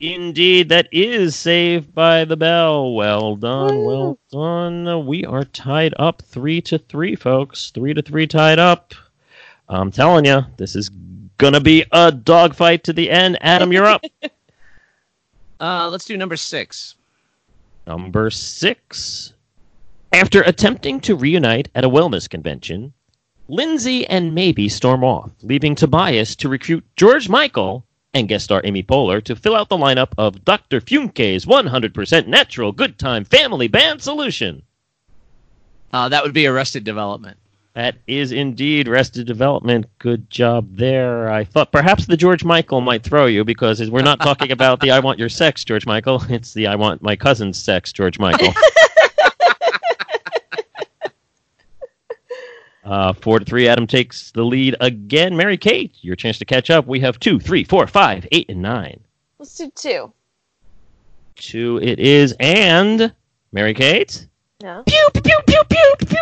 Indeed, 0.00 0.70
that 0.70 0.88
is 0.90 1.36
Saved 1.36 1.94
by 1.94 2.24
the 2.24 2.36
Bell. 2.36 2.94
Well 2.94 3.36
done, 3.36 3.76
Woo. 3.76 3.86
well 3.86 4.18
done. 4.30 5.06
We 5.06 5.26
are 5.26 5.44
tied 5.44 5.94
up 5.98 6.22
three 6.22 6.62
to 6.62 6.78
three, 6.78 7.14
folks. 7.14 7.70
Three 7.70 7.92
to 7.92 8.00
three 8.00 8.26
tied 8.26 8.58
up. 8.58 8.94
I'm 9.68 9.90
telling 9.90 10.24
you, 10.24 10.46
this 10.56 10.74
is 10.74 10.90
gonna 11.36 11.60
be 11.60 11.84
a 11.92 12.10
dogfight 12.10 12.84
to 12.84 12.94
the 12.94 13.10
end. 13.10 13.36
Adam, 13.42 13.70
you're 13.70 13.86
up. 13.86 14.02
Uh, 15.60 15.88
let's 15.88 16.04
do 16.04 16.16
number 16.16 16.36
six. 16.36 16.96
Number 17.86 18.30
six. 18.30 19.32
After 20.12 20.42
attempting 20.42 21.00
to 21.00 21.16
reunite 21.16 21.68
at 21.74 21.84
a 21.84 21.88
wellness 21.88 22.28
convention, 22.28 22.92
Lindsay 23.48 24.06
and 24.06 24.32
Maeby 24.32 24.70
storm 24.70 25.02
off, 25.02 25.32
leaving 25.42 25.74
Tobias 25.74 26.36
to 26.36 26.48
recruit 26.48 26.84
George 26.96 27.28
Michael 27.28 27.86
and 28.14 28.28
guest 28.28 28.44
star 28.44 28.60
Amy 28.64 28.82
Poehler 28.82 29.22
to 29.24 29.34
fill 29.34 29.56
out 29.56 29.68
the 29.68 29.76
lineup 29.76 30.12
of 30.18 30.44
Dr. 30.44 30.80
Funke's 30.80 31.44
100% 31.44 32.26
natural 32.26 32.72
good 32.72 32.98
time 32.98 33.24
family 33.24 33.68
band 33.68 34.02
solution. 34.02 34.62
Uh, 35.92 36.08
that 36.08 36.22
would 36.22 36.34
be 36.34 36.46
Arrested 36.46 36.84
Development. 36.84 37.36
That 37.74 37.96
is 38.06 38.32
indeed 38.32 38.86
Arrested 38.86 39.26
Development. 39.26 39.86
Good 39.98 40.28
job 40.28 40.76
there. 40.76 41.30
I 41.30 41.44
thought 41.44 41.72
perhaps 41.72 42.04
the 42.04 42.18
George 42.18 42.44
Michael 42.44 42.82
might 42.82 43.02
throw 43.02 43.24
you 43.24 43.44
because 43.44 43.90
we're 43.90 44.02
not 44.02 44.20
talking 44.20 44.52
about 44.52 44.80
the 44.80 44.90
I 44.90 44.98
Want 44.98 45.18
Your 45.18 45.30
Sex, 45.30 45.64
George 45.64 45.86
Michael. 45.86 46.22
It's 46.32 46.52
the 46.52 46.66
I 46.66 46.76
Want 46.76 47.00
My 47.02 47.16
Cousin's 47.16 47.58
Sex, 47.58 47.90
George 47.92 48.18
Michael. 48.18 48.52
uh, 52.84 53.14
four 53.14 53.38
to 53.38 53.44
three, 53.44 53.68
Adam 53.68 53.86
takes 53.86 54.32
the 54.32 54.44
lead 54.44 54.76
again. 54.80 55.34
Mary 55.34 55.56
Kate, 55.56 55.94
your 56.02 56.16
chance 56.16 56.38
to 56.38 56.44
catch 56.44 56.68
up. 56.68 56.86
We 56.86 57.00
have 57.00 57.18
two, 57.20 57.40
three, 57.40 57.64
four, 57.64 57.86
five, 57.86 58.26
eight, 58.32 58.50
and 58.50 58.60
nine. 58.60 59.00
Let's 59.38 59.56
do 59.56 59.70
two. 59.74 60.12
Two 61.36 61.78
it 61.82 61.98
is, 61.98 62.34
and 62.38 63.14
Mary 63.50 63.72
Kate? 63.72 64.26
No. 64.62 64.82
Pew, 64.86 65.08
pew, 65.14 65.22
pew, 65.22 65.40
pew, 65.46 65.64
pew, 65.68 66.06
pew. 66.06 66.21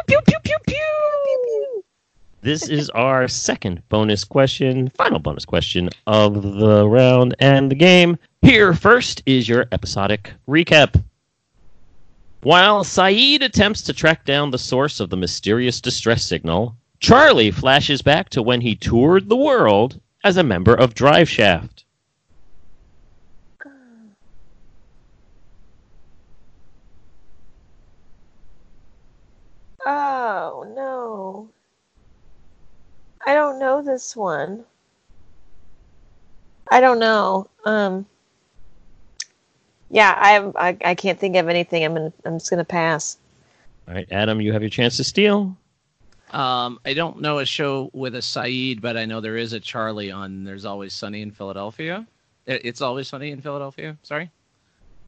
This 2.43 2.71
is 2.71 2.89
our 2.91 3.29
second 3.29 3.87
bonus 3.91 4.25
question, 4.25 4.89
final 4.89 5.19
bonus 5.19 5.45
question 5.45 5.91
of 6.07 6.43
the 6.43 6.89
round 6.89 7.35
and 7.39 7.71
the 7.71 7.75
game. 7.75 8.17
Here 8.41 8.73
first 8.73 9.23
is 9.27 9.47
your 9.47 9.67
episodic 9.73 10.33
recap. 10.49 11.03
While 12.43 12.83
Sayid 12.83 13.43
attempts 13.43 13.83
to 13.83 13.93
track 13.93 14.25
down 14.25 14.51
the 14.51 14.59
source 14.59 15.01
of 15.01 15.11
the 15.11 15.19
mysterious 15.19 15.83
distress 15.83 16.25
signal, 16.25 16.75
Charlie 16.99 17.51
flashes 17.51 18.01
back 18.01 18.31
to 18.31 18.43
when 18.43 18.63
he 18.63 18.75
toured 18.75 19.29
the 19.29 19.37
world 19.37 20.01
as 20.25 20.39
a 20.39 20.43
member 20.43 20.75
of 20.75 20.95
Drive 20.95 21.29
Shaft. 21.29 21.85
Oh 29.85 30.65
no. 30.75 31.51
I 33.27 33.35
don't 33.35 33.59
know 33.59 33.83
this 33.83 34.17
one. 34.17 34.65
I 36.71 36.81
don't 36.81 36.99
know. 36.99 37.49
Um 37.65 38.07
Yeah, 39.91 40.15
I 40.17 40.69
I, 40.69 40.77
I 40.85 40.95
can't 40.95 41.19
think 41.19 41.37
of 41.37 41.49
anything. 41.49 41.85
I'm 41.85 41.95
gonna 41.95 42.13
I'm 42.25 42.39
just 42.39 42.51
gonna 42.51 42.65
pass. 42.65 43.19
All 43.89 43.95
right, 43.95 44.07
Adam, 44.11 44.41
you 44.41 44.53
have 44.53 44.63
your 44.63 44.71
chance 44.71 44.97
to 44.99 45.05
steal. 45.05 45.57
Um, 46.33 46.79
I 46.85 46.95
don't 46.95 47.21
know 47.21 47.41
a 47.41 47.45
show 47.45 47.91
with 47.93 48.15
a 48.15 48.19
Sayid, 48.19 48.81
but 48.81 48.97
I 48.97 49.05
know 49.05 49.21
there 49.21 49.37
is 49.37 49.53
a 49.53 49.59
Charlie 49.59 50.13
on 50.13 50.45
There's 50.45 50.65
Always 50.65 50.93
Sunny 50.95 51.23
in 51.23 51.33
Philadelphia. 51.33 52.07
It's 52.47 52.81
Always 52.81 53.09
Sunny 53.09 53.33
in 53.33 53.41
Philadelphia. 53.41 53.97
Sorry. 54.05 54.31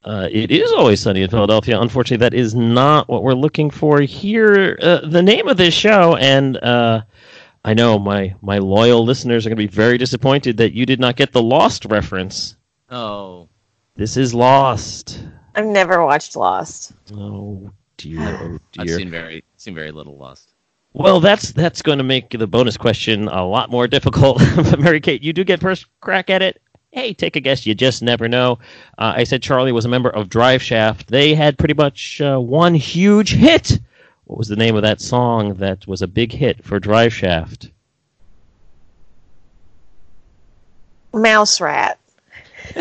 Uh, 0.04 0.28
it 0.32 0.50
is 0.50 0.72
always 0.72 1.00
sunny 1.00 1.22
in 1.22 1.30
Philadelphia. 1.30 1.80
Unfortunately, 1.80 2.16
that 2.16 2.34
is 2.34 2.56
not 2.56 3.08
what 3.08 3.22
we're 3.22 3.34
looking 3.34 3.70
for 3.70 4.00
here. 4.00 4.76
Uh, 4.82 5.06
the 5.06 5.22
name 5.22 5.46
of 5.46 5.56
this 5.56 5.74
show, 5.74 6.16
and 6.16 6.56
uh, 6.56 7.02
I 7.64 7.74
know 7.74 7.98
my 7.98 8.34
my 8.42 8.58
loyal 8.58 9.04
listeners 9.04 9.46
are 9.46 9.50
going 9.50 9.56
to 9.56 9.62
be 9.62 9.72
very 9.72 9.98
disappointed 9.98 10.56
that 10.56 10.72
you 10.72 10.84
did 10.86 10.98
not 11.00 11.16
get 11.16 11.32
the 11.32 11.42
Lost 11.42 11.84
reference. 11.84 12.56
Oh, 12.90 13.48
This 13.96 14.16
is 14.16 14.34
Lost. 14.34 15.22
I've 15.54 15.66
never 15.66 16.04
watched 16.04 16.34
Lost. 16.34 16.92
Oh 17.14 17.70
dear, 17.96 18.20
oh 18.20 18.58
dear. 18.72 18.82
I've 18.82 18.90
seen 18.90 19.10
very 19.10 19.44
seen 19.56 19.74
very 19.74 19.92
little 19.92 20.16
Lost. 20.16 20.52
Well, 20.94 21.20
that's 21.20 21.52
that's 21.52 21.82
going 21.82 21.98
to 21.98 22.04
make 22.04 22.30
the 22.30 22.46
bonus 22.46 22.76
question 22.76 23.28
a 23.28 23.46
lot 23.46 23.70
more 23.70 23.86
difficult. 23.86 24.38
but 24.56 24.78
Mary 24.80 25.00
Kate, 25.00 25.22
you 25.22 25.32
do 25.32 25.44
get 25.44 25.60
first 25.60 25.86
crack 26.00 26.30
at 26.30 26.42
it. 26.42 26.60
Hey, 26.90 27.14
take 27.14 27.36
a 27.36 27.40
guess. 27.40 27.64
You 27.64 27.74
just 27.74 28.02
never 28.02 28.28
know. 28.28 28.58
Uh, 28.98 29.14
I 29.16 29.24
said 29.24 29.40
Charlie 29.42 29.72
was 29.72 29.86
a 29.86 29.88
member 29.88 30.10
of 30.10 30.28
Drive 30.28 30.62
Shaft. 30.62 31.08
They 31.08 31.34
had 31.34 31.56
pretty 31.56 31.72
much 31.72 32.20
uh, 32.20 32.38
one 32.38 32.74
huge 32.74 33.32
hit. 33.32 33.80
What 34.32 34.38
was 34.38 34.48
the 34.48 34.56
name 34.56 34.76
of 34.76 34.82
that 34.82 35.02
song 35.02 35.52
that 35.56 35.86
was 35.86 36.00
a 36.00 36.06
big 36.06 36.32
hit 36.32 36.64
for 36.64 36.80
Drive 36.80 37.12
Shaft? 37.12 37.70
Mouse 41.12 41.60
Rat. 41.60 41.98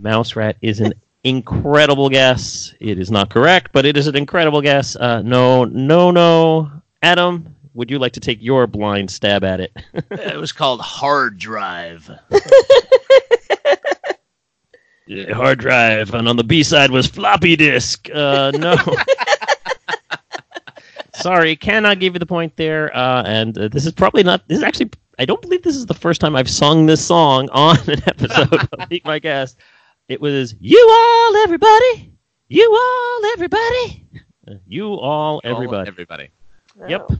Mouse 0.00 0.34
Rat 0.36 0.56
is 0.62 0.80
an 0.80 0.94
incredible 1.22 2.08
guess. 2.08 2.72
It 2.80 2.98
is 2.98 3.10
not 3.10 3.28
correct, 3.28 3.72
but 3.74 3.84
it 3.84 3.98
is 3.98 4.06
an 4.06 4.16
incredible 4.16 4.62
guess. 4.62 4.96
Uh, 4.96 5.20
no, 5.20 5.66
no, 5.66 6.10
no. 6.10 6.70
Adam, 7.02 7.54
would 7.74 7.90
you 7.90 7.98
like 7.98 8.12
to 8.12 8.20
take 8.20 8.38
your 8.40 8.66
blind 8.66 9.10
stab 9.10 9.44
at 9.44 9.60
it? 9.60 9.76
it 10.12 10.40
was 10.40 10.50
called 10.50 10.80
Hard 10.80 11.36
Drive. 11.36 12.10
Yeah, 15.10 15.34
hard 15.34 15.58
drive, 15.58 16.14
and 16.14 16.28
on 16.28 16.36
the 16.36 16.44
B 16.44 16.62
side 16.62 16.92
was 16.92 17.08
floppy 17.08 17.56
disk. 17.56 18.08
Uh, 18.14 18.52
no. 18.54 18.76
Sorry, 21.14 21.56
cannot 21.56 21.98
give 21.98 22.14
you 22.14 22.20
the 22.20 22.26
point 22.26 22.56
there. 22.56 22.96
Uh, 22.96 23.24
and 23.24 23.58
uh, 23.58 23.66
this 23.66 23.86
is 23.86 23.92
probably 23.92 24.22
not. 24.22 24.46
This 24.46 24.58
is 24.58 24.62
actually. 24.62 24.90
I 25.18 25.24
don't 25.24 25.42
believe 25.42 25.64
this 25.64 25.74
is 25.74 25.86
the 25.86 25.94
first 25.94 26.20
time 26.20 26.36
I've 26.36 26.48
sung 26.48 26.86
this 26.86 27.04
song 27.04 27.48
on 27.50 27.76
an 27.88 28.00
episode 28.06 28.54
of 28.54 28.88
Meet 28.88 29.04
My 29.04 29.18
Guest. 29.18 29.58
It 30.06 30.20
was 30.20 30.54
"You 30.60 30.78
All 30.88 31.36
Everybody, 31.38 32.12
You 32.46 32.72
All 32.72 33.32
Everybody, 33.32 34.06
Uh, 34.46 34.54
You 34.68 34.94
All 34.94 35.40
Everybody." 35.42 35.88
Everybody. 35.88 36.28
Yep. 36.88 37.06
Oh. 37.10 37.18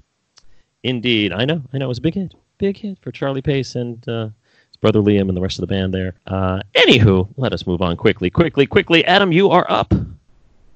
Indeed, 0.85 1.33
I 1.33 1.45
know. 1.45 1.61
I 1.73 1.79
know. 1.79 1.87
It 1.87 1.89
was 1.89 1.99
a 1.99 2.03
big 2.03 2.15
hit. 2.15 2.35
Big 2.59 2.77
hit 2.77 3.01
for 3.01 3.11
Charlie 3.11 3.43
Pace 3.43 3.75
and 3.75 4.09
uh, 4.09 4.27
his 4.27 4.33
brother 4.81 5.01
Liam 5.01 5.29
and 5.29 5.37
the 5.37 5.41
rest 5.41 5.59
of 5.59 5.63
the 5.63 5.75
band 5.75 5.93
there. 5.95 6.15
Uh, 6.27 6.61
anywho, 6.75 7.29
let 7.37 7.53
us 7.53 7.67
move 7.67 7.83
on 7.83 7.97
quickly, 7.97 8.31
quickly, 8.31 8.67
quickly. 8.67 9.05
Adam, 9.05 9.33
you 9.33 9.51
are 9.51 9.67
up. 9.69 9.93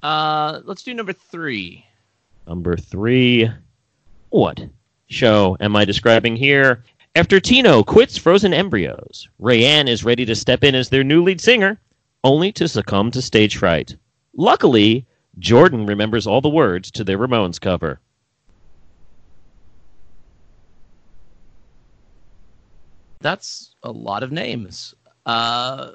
Uh, 0.03 0.61
let's 0.65 0.83
do 0.83 0.93
number 0.95 1.13
three. 1.13 1.85
Number 2.47 2.77
three. 2.77 3.51
What 4.31 4.67
show 5.07 5.57
am 5.61 5.77
I 5.77 5.85
describing 5.85 6.37
here? 6.37 6.85
After 7.17 7.39
Tino 7.39 7.85
quits 7.85 8.17
Frozen 8.19 8.53
Embryos, 8.53 9.29
Rayanne 9.41 9.89
is 9.89 10.05
ready 10.05 10.25
to 10.25 10.35
step 10.35 10.65
in 10.65 10.75
as 10.75 10.89
their 10.89 11.05
new 11.05 11.23
lead 11.23 11.41
singer, 11.41 11.81
only 12.25 12.51
to 12.53 12.67
succumb 12.67 13.11
to 13.13 13.23
stage 13.23 13.57
fright. 13.57 13.95
Luckily, 14.37 15.07
Jordan 15.39 15.87
remembers 15.87 16.27
all 16.27 16.41
the 16.41 16.49
words 16.49 16.91
to 16.91 17.05
their 17.05 17.19
Ramones 17.19 17.61
cover. 17.61 18.01
That's 23.25 23.75
a 23.83 23.91
lot 23.91 24.23
of 24.23 24.31
names. 24.33 24.95
Uh, 25.25 25.93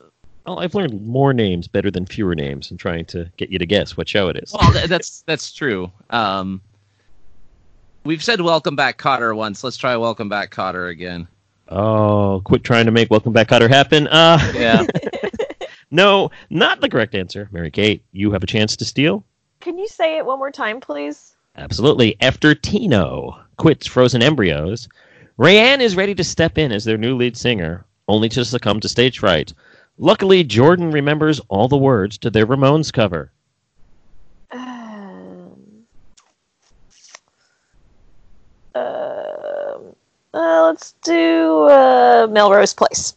Well, 0.47 0.57
I've 0.59 0.73
learned 0.73 1.05
more 1.05 1.31
names 1.31 1.67
better 1.67 1.91
than 1.91 2.07
fewer 2.07 2.33
names 2.33 2.71
in 2.71 2.77
trying 2.77 3.05
to 3.05 3.29
get 3.37 3.51
you 3.51 3.59
to 3.59 3.67
guess 3.67 3.95
what 3.95 4.09
show 4.09 4.29
it 4.29 4.37
is. 4.37 4.51
well, 4.51 4.71
that's 4.87 5.21
that's 5.27 5.51
true. 5.53 5.91
Um, 6.09 6.59
we've 8.03 8.23
said 8.23 8.41
"Welcome 8.41 8.75
Back, 8.75 8.97
Kotter" 8.97 9.35
once. 9.35 9.63
Let's 9.63 9.77
try 9.77 9.95
"Welcome 9.95 10.27
Back, 10.27 10.49
Kotter" 10.49 10.89
again. 10.89 11.27
Oh, 11.67 12.41
quit 12.45 12.63
trying 12.63 12.85
to 12.87 12.91
make 12.91 13.11
Welcome 13.11 13.31
Back 13.31 13.49
Kotter 13.49 13.69
happen. 13.69 14.07
Uh, 14.07 14.39
Yeah. 14.55 14.87
no, 15.91 16.31
not 16.49 16.81
the 16.81 16.89
correct 16.89 17.13
answer. 17.13 17.47
Mary 17.51 17.69
Kate, 17.69 18.03
you 18.11 18.31
have 18.31 18.41
a 18.41 18.47
chance 18.47 18.75
to 18.77 18.85
steal. 18.85 19.23
Can 19.59 19.77
you 19.77 19.87
say 19.87 20.17
it 20.17 20.25
one 20.25 20.39
more 20.39 20.49
time, 20.49 20.79
please? 20.79 21.35
Absolutely. 21.57 22.15
After 22.21 22.55
Tino 22.55 23.37
quits 23.57 23.85
Frozen 23.85 24.23
Embryos, 24.23 24.89
Rayanne 25.39 25.79
is 25.79 25.95
ready 25.95 26.13
to 26.15 26.23
step 26.25 26.57
in 26.57 26.73
as 26.73 26.83
their 26.83 26.97
new 26.97 27.15
lead 27.15 27.37
singer, 27.37 27.85
only 28.09 28.27
to 28.27 28.43
succumb 28.43 28.81
to 28.81 28.89
stage 28.89 29.19
fright. 29.19 29.53
Luckily, 29.97 30.43
Jordan 30.43 30.91
remembers 30.91 31.39
all 31.47 31.69
the 31.69 31.77
words 31.77 32.17
to 32.17 32.29
their 32.29 32.45
Ramones 32.45 32.91
cover. 32.91 33.31
Um, 34.51 35.85
um, 38.75 39.95
uh, 40.33 40.63
let's 40.65 40.91
do 41.03 41.63
uh, 41.69 42.27
Melrose 42.29 42.73
Place. 42.73 43.15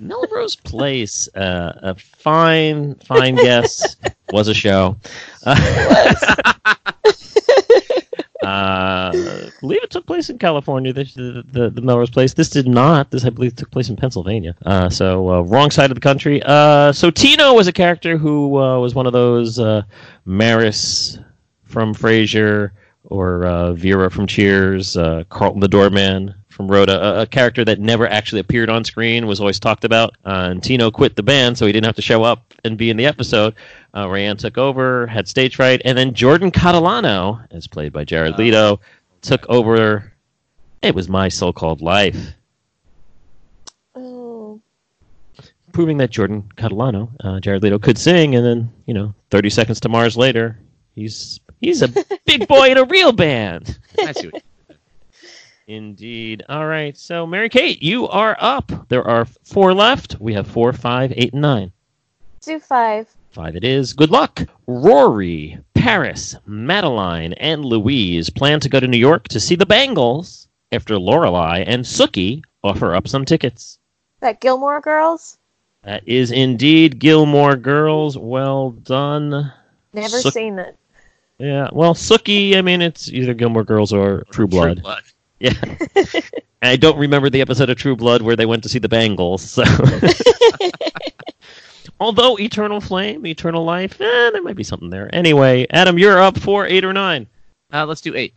Melrose 0.00 0.56
Place, 0.56 1.28
uh, 1.34 1.78
a 1.82 1.94
fine, 1.96 2.94
fine 2.94 3.34
guess, 3.34 3.96
was 4.32 4.48
a 4.48 4.54
show. 4.54 4.96
Uh, 5.44 6.54
I 8.52 9.50
believe 9.60 9.82
it 9.82 9.90
took 9.90 10.06
place 10.06 10.28
in 10.28 10.38
California. 10.38 10.92
This, 10.92 11.14
the, 11.14 11.44
the 11.52 11.70
the 11.70 11.80
Melrose 11.80 12.10
Place. 12.10 12.34
This 12.34 12.50
did 12.50 12.68
not. 12.68 13.10
This 13.10 13.24
I 13.24 13.30
believe 13.30 13.56
took 13.56 13.70
place 13.70 13.88
in 13.88 13.96
Pennsylvania. 13.96 14.54
Uh, 14.66 14.90
so 14.90 15.30
uh, 15.30 15.40
wrong 15.42 15.70
side 15.70 15.90
of 15.90 15.94
the 15.94 16.00
country. 16.00 16.42
Uh, 16.44 16.92
so 16.92 17.10
Tino 17.10 17.54
was 17.54 17.66
a 17.66 17.72
character 17.72 18.18
who 18.18 18.58
uh, 18.58 18.78
was 18.78 18.94
one 18.94 19.06
of 19.06 19.12
those 19.12 19.58
uh, 19.58 19.82
Maris 20.24 21.18
from 21.64 21.94
Frasier 21.94 22.72
or 23.04 23.44
uh, 23.46 23.72
Vera 23.72 24.10
from 24.10 24.26
Cheers, 24.26 24.96
uh, 24.96 25.24
Carlton 25.28 25.60
the 25.60 25.68
doorman 25.68 26.34
from 26.48 26.68
Rhoda, 26.70 27.18
a, 27.18 27.22
a 27.22 27.26
character 27.26 27.64
that 27.64 27.80
never 27.80 28.06
actually 28.06 28.40
appeared 28.40 28.68
on 28.70 28.84
screen, 28.84 29.26
was 29.26 29.40
always 29.40 29.58
talked 29.58 29.84
about. 29.84 30.16
Uh, 30.24 30.48
and 30.50 30.62
Tino 30.62 30.90
quit 30.90 31.16
the 31.16 31.22
band, 31.22 31.56
so 31.58 31.66
he 31.66 31.72
didn't 31.72 31.86
have 31.86 31.96
to 31.96 32.02
show 32.02 32.22
up 32.22 32.54
and 32.64 32.76
be 32.76 32.90
in 32.90 32.96
the 32.96 33.06
episode. 33.06 33.54
Uh, 33.94 34.06
Rayanne 34.06 34.38
took 34.38 34.58
over, 34.58 35.06
had 35.06 35.26
stage 35.26 35.56
fright, 35.56 35.82
and 35.84 35.96
then 35.96 36.14
Jordan 36.14 36.50
Catalano, 36.50 37.44
as 37.50 37.66
played 37.66 37.92
by 37.92 38.04
Jared 38.04 38.38
Leto, 38.38 38.80
took 39.22 39.48
over. 39.48 40.12
It 40.82 40.94
was 40.94 41.08
my 41.08 41.28
so-called 41.28 41.80
life, 41.80 42.34
Oh, 43.94 44.60
proving 45.72 45.98
that 45.98 46.10
Jordan 46.10 46.42
Catalano, 46.56 47.10
uh, 47.20 47.40
Jared 47.40 47.62
Leto, 47.62 47.78
could 47.78 47.98
sing, 47.98 48.34
and 48.34 48.44
then 48.44 48.72
you 48.86 48.94
know, 48.94 49.14
30 49.30 49.50
seconds 49.50 49.80
to 49.80 49.88
Mars 49.88 50.16
later, 50.16 50.58
he's 50.94 51.40
he's 51.62 51.80
a 51.80 51.88
big 52.26 52.46
boy 52.46 52.70
in 52.70 52.76
a 52.76 52.84
real 52.84 53.12
band. 53.12 53.78
I 53.98 54.12
see 54.12 54.30
Indeed. 55.66 56.42
All 56.48 56.66
right. 56.66 56.96
So, 56.98 57.26
Mary 57.26 57.48
Kate, 57.48 57.82
you 57.82 58.08
are 58.08 58.36
up. 58.40 58.70
There 58.88 59.06
are 59.06 59.24
four 59.24 59.72
left. 59.72 60.20
We 60.20 60.34
have 60.34 60.46
four, 60.46 60.72
five, 60.72 61.12
eight, 61.16 61.32
and 61.32 61.40
nine. 61.42 61.72
do 62.40 62.58
five. 62.58 63.06
Five 63.30 63.56
it 63.56 63.64
is. 63.64 63.92
Good 63.94 64.10
luck. 64.10 64.42
Rory, 64.66 65.58
Paris, 65.74 66.36
Madeline, 66.46 67.32
and 67.34 67.64
Louise 67.64 68.28
plan 68.28 68.60
to 68.60 68.68
go 68.68 68.80
to 68.80 68.86
New 68.88 68.98
York 68.98 69.28
to 69.28 69.40
see 69.40 69.54
the 69.54 69.64
Bangles 69.64 70.48
after 70.72 70.94
Lorelai 70.96 71.64
and 71.66 71.84
Sookie 71.84 72.42
offer 72.62 72.94
up 72.94 73.08
some 73.08 73.24
tickets. 73.24 73.78
That 74.20 74.40
Gilmore 74.40 74.80
Girls. 74.80 75.38
That 75.84 76.06
is 76.06 76.30
indeed 76.30 76.98
Gilmore 76.98 77.56
Girls. 77.56 78.18
Well 78.18 78.72
done. 78.72 79.52
Never 79.94 80.18
Sook- 80.20 80.34
seen 80.34 80.58
it. 80.58 80.76
Yeah. 81.42 81.68
Well, 81.72 81.92
Sookie. 81.92 82.56
I 82.56 82.62
mean, 82.62 82.80
it's 82.80 83.08
either 83.08 83.34
Gilmore 83.34 83.64
Girls 83.64 83.92
or 83.92 84.22
True 84.30 84.46
Blood. 84.46 84.82
Blood. 84.82 85.02
Yeah. 85.40 85.54
I 86.62 86.76
don't 86.76 86.96
remember 86.96 87.30
the 87.30 87.40
episode 87.40 87.68
of 87.68 87.76
True 87.76 87.96
Blood 87.96 88.22
where 88.22 88.36
they 88.36 88.46
went 88.46 88.62
to 88.62 88.68
see 88.68 88.78
the 88.78 88.88
Bangles. 88.88 89.42
So. 89.42 89.64
Although 92.00 92.38
Eternal 92.38 92.80
Flame, 92.80 93.26
Eternal 93.26 93.64
Life, 93.64 94.00
eh, 94.00 94.30
there 94.30 94.42
might 94.42 94.54
be 94.54 94.62
something 94.62 94.90
there. 94.90 95.12
Anyway, 95.12 95.66
Adam, 95.70 95.98
you're 95.98 96.20
up 96.20 96.38
for 96.38 96.64
eight 96.64 96.84
or 96.84 96.92
nine. 96.92 97.26
Uh, 97.72 97.86
let's 97.86 98.00
do 98.00 98.14
eight. 98.14 98.34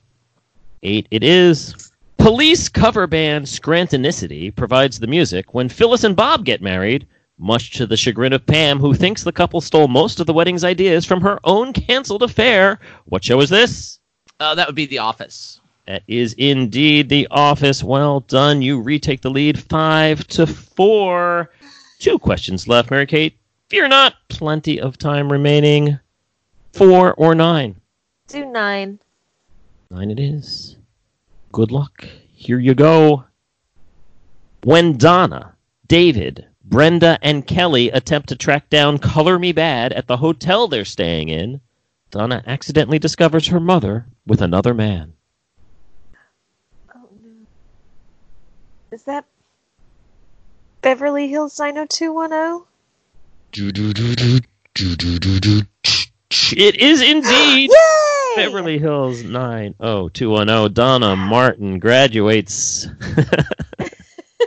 Eight 0.81 1.07
it 1.11 1.23
is. 1.23 1.91
Police 2.17 2.69
cover 2.69 3.05
band 3.05 3.45
Scrantonicity 3.45 4.55
provides 4.55 4.99
the 4.99 5.05
music 5.05 5.53
when 5.53 5.69
Phyllis 5.69 6.03
and 6.03 6.15
Bob 6.15 6.43
get 6.43 6.63
married, 6.63 7.05
much 7.37 7.71
to 7.71 7.85
the 7.85 7.97
chagrin 7.97 8.33
of 8.33 8.45
Pam, 8.45 8.79
who 8.79 8.93
thinks 8.93 9.23
the 9.23 9.31
couple 9.31 9.61
stole 9.61 9.87
most 9.87 10.19
of 10.19 10.25
the 10.25 10.33
wedding's 10.33 10.63
ideas 10.63 11.05
from 11.05 11.21
her 11.21 11.39
own 11.43 11.73
canceled 11.73 12.23
affair. 12.23 12.79
What 13.05 13.23
show 13.23 13.41
is 13.41 13.49
this? 13.49 13.99
Uh, 14.39 14.55
that 14.55 14.67
would 14.67 14.75
be 14.75 14.85
The 14.85 14.99
Office. 14.99 15.59
That 15.87 16.03
is 16.07 16.33
indeed 16.33 17.09
The 17.09 17.27
Office. 17.31 17.83
Well 17.83 18.21
done. 18.21 18.61
You 18.61 18.81
retake 18.81 19.21
the 19.21 19.29
lead 19.29 19.59
five 19.59 20.25
to 20.27 20.47
four. 20.47 21.51
Two 21.99 22.19
questions 22.19 22.67
left, 22.67 22.91
Mary 22.91 23.05
Kate. 23.05 23.37
Fear 23.69 23.87
not. 23.89 24.15
Plenty 24.29 24.79
of 24.79 24.97
time 24.97 25.31
remaining. 25.31 25.99
Four 26.73 27.13
or 27.13 27.35
nine? 27.35 27.79
Do 28.27 28.45
nine. 28.45 28.99
Nine 29.89 30.11
it 30.11 30.19
is. 30.19 30.77
Good 31.51 31.71
luck. 31.71 32.05
Here 32.33 32.59
you 32.59 32.73
go. 32.73 33.23
When 34.63 34.97
Donna, 34.97 35.55
David, 35.87 36.47
Brenda, 36.67 37.19
and 37.21 37.45
Kelly 37.45 37.89
attempt 37.91 38.29
to 38.29 38.35
track 38.35 38.69
down 38.69 38.97
Color 38.97 39.37
Me 39.37 39.53
Badd 39.53 39.95
at 39.95 40.07
the 40.07 40.17
hotel 40.17 40.67
they're 40.67 40.83
staying 40.83 41.29
in, 41.29 41.61
Donna 42.09 42.43
accidentally 42.47 42.97
discovers 42.97 43.47
her 43.47 43.59
mother 43.59 44.07
with 44.25 44.41
another 44.41 44.73
man. 44.73 45.13
Is 48.91 49.03
that 49.03 49.25
Beverly 50.81 51.27
Hills 51.27 51.59
90210? 51.59 52.65
It 56.57 56.75
is 56.77 57.01
indeed! 57.01 57.69
Beverly 58.35 58.79
Hills 58.79 59.23
90210. 59.23 60.73
Donna 60.73 61.15
Martin 61.15 61.79
graduates. 61.79 62.87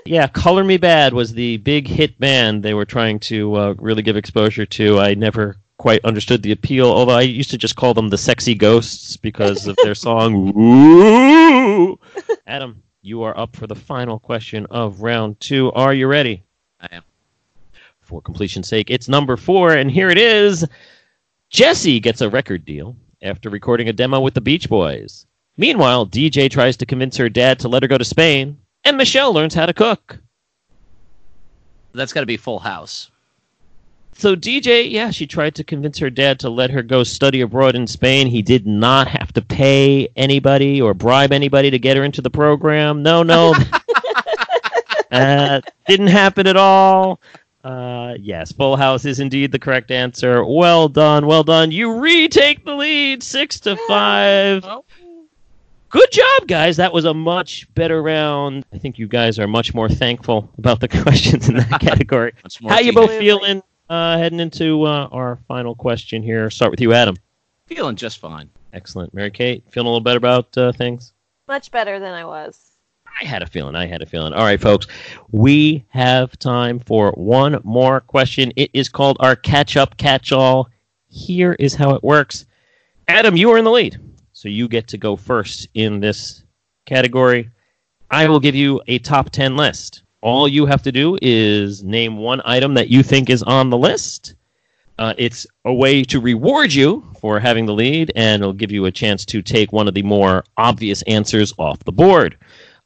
yeah, 0.08 0.26
Color 0.26 0.64
Me 0.64 0.78
Badd 0.78 1.12
was 1.12 1.34
the 1.34 1.58
big 1.58 1.86
hit 1.86 2.18
band 2.18 2.62
they 2.62 2.74
were 2.74 2.86
trying 2.86 3.20
to 3.20 3.54
uh, 3.54 3.74
really 3.78 4.02
give 4.02 4.16
exposure 4.16 4.64
to. 4.64 4.98
I 4.98 5.14
never 5.14 5.56
quite 5.76 6.04
understood 6.04 6.42
the 6.42 6.52
appeal, 6.52 6.86
although 6.86 7.14
I 7.14 7.22
used 7.22 7.50
to 7.50 7.58
just 7.58 7.76
call 7.76 7.94
them 7.94 8.08
the 8.08 8.18
Sexy 8.18 8.54
Ghosts 8.54 9.16
because 9.16 9.66
of 9.66 9.76
their 9.82 9.94
song. 9.94 10.52
Ooh. 10.58 11.98
Adam, 12.46 12.82
you 13.02 13.22
are 13.22 13.38
up 13.38 13.54
for 13.54 13.66
the 13.66 13.74
final 13.74 14.18
question 14.18 14.66
of 14.70 15.02
round 15.02 15.38
two. 15.40 15.70
Are 15.72 15.92
you 15.92 16.06
ready? 16.06 16.42
I 16.80 16.88
am. 16.92 17.02
For 18.00 18.22
completion's 18.22 18.68
sake, 18.68 18.90
it's 18.90 19.08
number 19.08 19.36
four, 19.36 19.74
and 19.74 19.90
here 19.90 20.08
it 20.08 20.18
is. 20.18 20.64
Jesse 21.50 22.00
gets 22.00 22.22
a 22.22 22.30
record 22.30 22.64
deal 22.64 22.96
after 23.20 23.50
recording 23.50 23.88
a 23.88 23.92
demo 23.92 24.20
with 24.20 24.34
the 24.34 24.40
Beach 24.40 24.68
Boys. 24.68 25.26
Meanwhile, 25.58 26.06
DJ 26.06 26.50
tries 26.50 26.76
to 26.78 26.86
convince 26.86 27.16
her 27.18 27.28
dad 27.28 27.58
to 27.60 27.68
let 27.68 27.82
her 27.82 27.88
go 27.88 27.98
to 27.98 28.04
Spain, 28.04 28.58
and 28.88 28.96
Michelle 28.96 29.34
learns 29.34 29.54
how 29.54 29.66
to 29.66 29.74
cook. 29.74 30.18
That's 31.92 32.12
got 32.12 32.20
to 32.20 32.26
be 32.26 32.38
Full 32.38 32.58
House. 32.58 33.10
So 34.14 34.34
DJ, 34.34 34.90
yeah, 34.90 35.10
she 35.10 35.26
tried 35.26 35.54
to 35.56 35.64
convince 35.64 35.98
her 35.98 36.10
dad 36.10 36.40
to 36.40 36.48
let 36.50 36.70
her 36.70 36.82
go 36.82 37.04
study 37.04 37.42
abroad 37.42 37.76
in 37.76 37.86
Spain. 37.86 38.26
He 38.26 38.42
did 38.42 38.66
not 38.66 39.06
have 39.06 39.32
to 39.34 39.42
pay 39.42 40.08
anybody 40.16 40.80
or 40.80 40.94
bribe 40.94 41.32
anybody 41.32 41.70
to 41.70 41.78
get 41.78 41.96
her 41.96 42.02
into 42.02 42.20
the 42.20 42.30
program. 42.30 43.02
No, 43.02 43.22
no. 43.22 43.54
uh, 45.12 45.60
didn't 45.86 46.08
happen 46.08 46.46
at 46.46 46.56
all. 46.56 47.20
Uh, 47.62 48.14
yes, 48.18 48.52
Full 48.52 48.76
House 48.76 49.04
is 49.04 49.20
indeed 49.20 49.52
the 49.52 49.58
correct 49.58 49.90
answer. 49.90 50.44
Well 50.44 50.88
done, 50.88 51.26
well 51.26 51.44
done. 51.44 51.70
You 51.70 52.00
retake 52.00 52.64
the 52.64 52.74
lead, 52.74 53.22
six 53.22 53.60
to 53.60 53.76
five. 53.86 54.64
Good 55.90 56.12
job, 56.12 56.46
guys. 56.46 56.76
That 56.76 56.92
was 56.92 57.06
a 57.06 57.14
much 57.14 57.72
better 57.74 58.02
round. 58.02 58.66
I 58.72 58.78
think 58.78 58.98
you 58.98 59.08
guys 59.08 59.38
are 59.38 59.46
much 59.46 59.72
more 59.72 59.88
thankful 59.88 60.50
about 60.58 60.80
the 60.80 60.88
questions 61.02 61.48
in 61.48 61.56
that 61.56 61.80
category. 61.80 62.34
Much 62.42 62.60
more 62.60 62.72
How 62.72 62.80
you 62.80 62.92
both 62.92 63.10
feeling 63.10 63.62
uh, 63.88 64.18
heading 64.18 64.40
into 64.40 64.84
uh, 64.84 65.08
our 65.10 65.38
final 65.48 65.74
question 65.74 66.22
here? 66.22 66.50
Start 66.50 66.70
with 66.70 66.80
you, 66.80 66.92
Adam. 66.92 67.16
Feeling 67.66 67.96
just 67.96 68.18
fine. 68.18 68.50
Excellent. 68.74 69.14
Mary 69.14 69.30
Kate, 69.30 69.64
feeling 69.70 69.86
a 69.86 69.90
little 69.90 70.02
better 70.02 70.18
about 70.18 70.56
uh, 70.58 70.72
things? 70.72 71.14
Much 71.46 71.70
better 71.70 71.98
than 71.98 72.12
I 72.12 72.24
was. 72.26 72.72
I 73.20 73.24
had 73.24 73.42
a 73.42 73.46
feeling. 73.46 73.74
I 73.74 73.86
had 73.86 74.02
a 74.02 74.06
feeling. 74.06 74.34
All 74.34 74.44
right, 74.44 74.60
folks. 74.60 74.86
We 75.32 75.86
have 75.88 76.38
time 76.38 76.80
for 76.80 77.12
one 77.12 77.60
more 77.64 78.00
question. 78.00 78.52
It 78.56 78.70
is 78.74 78.90
called 78.90 79.16
our 79.20 79.34
catch 79.34 79.78
up 79.78 79.96
catch 79.96 80.32
all. 80.32 80.68
Here 81.08 81.54
is 81.58 81.74
how 81.74 81.94
it 81.94 82.02
works. 82.02 82.44
Adam, 83.08 83.36
you 83.36 83.50
are 83.50 83.56
in 83.56 83.64
the 83.64 83.70
lead. 83.70 83.98
So 84.38 84.48
you 84.48 84.68
get 84.68 84.86
to 84.86 84.96
go 84.96 85.16
first 85.16 85.66
in 85.74 85.98
this 85.98 86.44
category. 86.86 87.50
I 88.08 88.28
will 88.28 88.38
give 88.38 88.54
you 88.54 88.80
a 88.86 89.00
top 89.00 89.30
10 89.30 89.56
list. 89.56 90.04
All 90.22 90.46
you 90.46 90.64
have 90.64 90.80
to 90.84 90.92
do 90.92 91.18
is 91.20 91.82
name 91.82 92.18
one 92.18 92.40
item 92.44 92.74
that 92.74 92.88
you 92.88 93.02
think 93.02 93.30
is 93.30 93.42
on 93.42 93.68
the 93.68 93.76
list. 93.76 94.36
Uh, 94.96 95.12
it's 95.18 95.44
a 95.64 95.74
way 95.74 96.04
to 96.04 96.20
reward 96.20 96.72
you 96.72 97.04
for 97.20 97.40
having 97.40 97.66
the 97.66 97.72
lead, 97.72 98.12
and 98.14 98.40
it'll 98.40 98.52
give 98.52 98.70
you 98.70 98.84
a 98.84 98.92
chance 98.92 99.24
to 99.24 99.42
take 99.42 99.72
one 99.72 99.88
of 99.88 99.94
the 99.94 100.04
more 100.04 100.44
obvious 100.56 101.02
answers 101.08 101.52
off 101.58 101.80
the 101.80 101.90
board. 101.90 102.38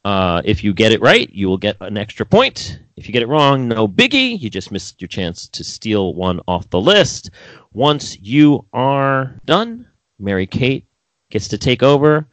Uh, 0.03 0.41
if 0.43 0.63
you 0.63 0.73
get 0.73 0.91
it 0.91 1.01
right, 1.01 1.29
you 1.29 1.47
will 1.47 1.59
get 1.59 1.77
an 1.81 1.99
extra 1.99 2.25
point. 2.25 2.79
If 2.97 3.07
you 3.07 3.13
get 3.13 3.21
it 3.21 3.27
wrong, 3.27 3.67
no 3.67 3.87
biggie. 3.87 4.41
You 4.41 4.49
just 4.49 4.71
missed 4.71 4.99
your 4.99 5.07
chance 5.07 5.47
to 5.49 5.63
steal 5.63 6.15
one 6.15 6.39
off 6.47 6.67
the 6.71 6.81
list. 6.81 7.29
Once 7.73 8.19
you 8.19 8.65
are 8.73 9.39
done, 9.45 9.87
Mary 10.17 10.47
Kate 10.47 10.87
gets 11.33 11.47
to 11.49 11.57
take 11.57 11.81
over, 11.81 12.27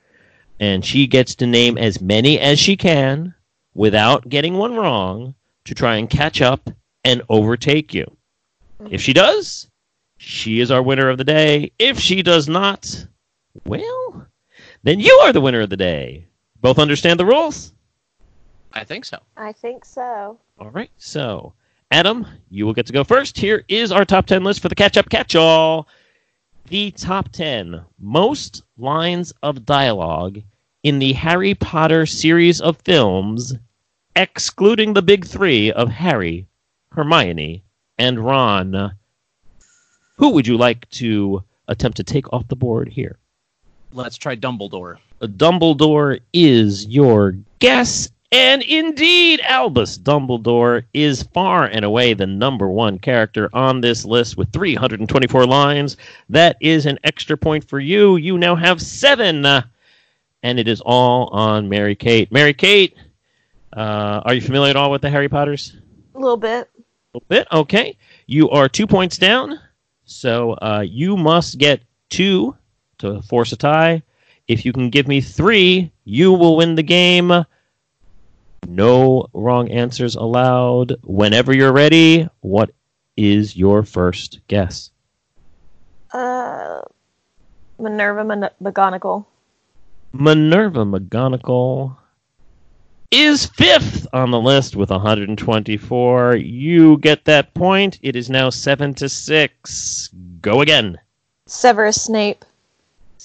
and 0.60 0.84
she 0.84 1.06
gets 1.06 1.34
to 1.34 1.46
name 1.46 1.78
as 1.78 2.02
many 2.02 2.38
as 2.38 2.60
she 2.60 2.76
can 2.76 3.34
without 3.74 4.28
getting 4.28 4.54
one 4.54 4.76
wrong 4.76 5.34
to 5.64 5.74
try 5.74 5.96
and 5.96 6.10
catch 6.10 6.42
up 6.42 6.68
and 7.02 7.22
overtake 7.30 7.94
you. 7.94 8.16
If 8.90 9.00
she 9.00 9.14
does, 9.14 9.68
she 10.18 10.60
is 10.60 10.70
our 10.70 10.82
winner 10.82 11.08
of 11.08 11.16
the 11.16 11.24
day. 11.24 11.72
If 11.78 11.98
she 11.98 12.22
does 12.22 12.46
not, 12.46 13.06
well, 13.64 14.26
then 14.82 15.00
you 15.00 15.12
are 15.22 15.32
the 15.32 15.40
winner 15.40 15.62
of 15.62 15.70
the 15.70 15.78
day. 15.78 16.26
Both 16.60 16.78
understand 16.78 17.18
the 17.18 17.26
rules? 17.26 17.72
I 18.74 18.84
think 18.84 19.06
so. 19.06 19.18
I 19.36 19.52
think 19.52 19.86
so. 19.86 20.38
All 20.58 20.70
right. 20.70 20.90
So, 20.98 21.54
Adam, 21.90 22.26
you 22.50 22.66
will 22.66 22.74
get 22.74 22.86
to 22.86 22.92
go 22.92 23.02
first. 23.02 23.38
Here 23.38 23.64
is 23.66 23.92
our 23.92 24.04
top 24.04 24.26
10 24.26 24.44
list 24.44 24.60
for 24.60 24.68
the 24.68 24.74
catch 24.74 24.98
up 24.98 25.08
catch 25.08 25.34
all. 25.34 25.88
The 26.70 26.92
top 26.92 27.32
10 27.32 27.84
most 27.98 28.62
lines 28.78 29.32
of 29.42 29.66
dialogue 29.66 30.40
in 30.84 31.00
the 31.00 31.14
Harry 31.14 31.52
Potter 31.52 32.06
series 32.06 32.60
of 32.60 32.76
films, 32.84 33.54
excluding 34.14 34.92
the 34.92 35.02
big 35.02 35.26
three 35.26 35.72
of 35.72 35.88
Harry, 35.88 36.46
Hermione, 36.92 37.64
and 37.98 38.24
Ron. 38.24 38.92
Who 40.18 40.30
would 40.30 40.46
you 40.46 40.56
like 40.56 40.88
to 40.90 41.42
attempt 41.66 41.96
to 41.96 42.04
take 42.04 42.32
off 42.32 42.46
the 42.46 42.54
board 42.54 42.88
here? 42.88 43.18
Let's 43.92 44.16
try 44.16 44.36
Dumbledore. 44.36 44.98
Dumbledore 45.20 46.20
is 46.32 46.86
your 46.86 47.34
guess. 47.58 48.12
And 48.32 48.62
indeed, 48.62 49.40
Albus 49.40 49.98
Dumbledore 49.98 50.84
is 50.94 51.24
far 51.24 51.64
and 51.64 51.84
away 51.84 52.14
the 52.14 52.28
number 52.28 52.68
one 52.68 52.98
character 53.00 53.50
on 53.52 53.80
this 53.80 54.04
list 54.04 54.36
with 54.36 54.52
324 54.52 55.46
lines. 55.46 55.96
That 56.28 56.56
is 56.60 56.86
an 56.86 57.00
extra 57.02 57.36
point 57.36 57.68
for 57.68 57.80
you. 57.80 58.16
You 58.16 58.38
now 58.38 58.54
have 58.54 58.80
seven. 58.80 59.44
And 59.44 60.58
it 60.60 60.68
is 60.68 60.80
all 60.80 61.26
on 61.28 61.68
Mary 61.68 61.96
Kate. 61.96 62.30
Mary 62.30 62.54
Kate, 62.54 62.94
uh, 63.76 64.22
are 64.24 64.34
you 64.34 64.40
familiar 64.40 64.70
at 64.70 64.76
all 64.76 64.92
with 64.92 65.02
the 65.02 65.10
Harry 65.10 65.28
Potters? 65.28 65.76
A 66.14 66.18
little 66.18 66.36
bit. 66.36 66.70
A 66.76 67.16
little 67.16 67.26
bit. 67.28 67.48
Okay. 67.50 67.96
You 68.26 68.48
are 68.50 68.68
two 68.68 68.86
points 68.86 69.18
down. 69.18 69.58
So 70.04 70.52
uh, 70.52 70.84
you 70.86 71.16
must 71.16 71.58
get 71.58 71.82
two 72.10 72.56
to 72.98 73.22
force 73.22 73.50
a 73.50 73.56
tie. 73.56 74.02
If 74.46 74.64
you 74.64 74.72
can 74.72 74.88
give 74.88 75.08
me 75.08 75.20
three, 75.20 75.90
you 76.04 76.32
will 76.32 76.56
win 76.56 76.76
the 76.76 76.82
game. 76.84 77.44
No 78.66 79.26
wrong 79.32 79.70
answers 79.70 80.14
allowed. 80.14 80.96
Whenever 81.02 81.54
you're 81.54 81.72
ready, 81.72 82.28
what 82.40 82.70
is 83.16 83.56
your 83.56 83.82
first 83.82 84.40
guess? 84.48 84.90
Uh, 86.12 86.82
Minerva 87.78 88.24
Mon- 88.24 88.50
McGonagall. 88.62 89.24
Minerva 90.12 90.84
McGonagall 90.84 91.96
is 93.10 93.46
fifth 93.46 94.06
on 94.12 94.30
the 94.30 94.40
list 94.40 94.76
with 94.76 94.90
124. 94.90 96.36
You 96.36 96.98
get 96.98 97.24
that 97.24 97.54
point. 97.54 97.98
It 98.02 98.16
is 98.16 98.30
now 98.30 98.50
seven 98.50 98.94
to 98.94 99.08
six. 99.08 100.10
Go 100.40 100.60
again. 100.60 100.98
Severus 101.46 102.02
Snape. 102.02 102.44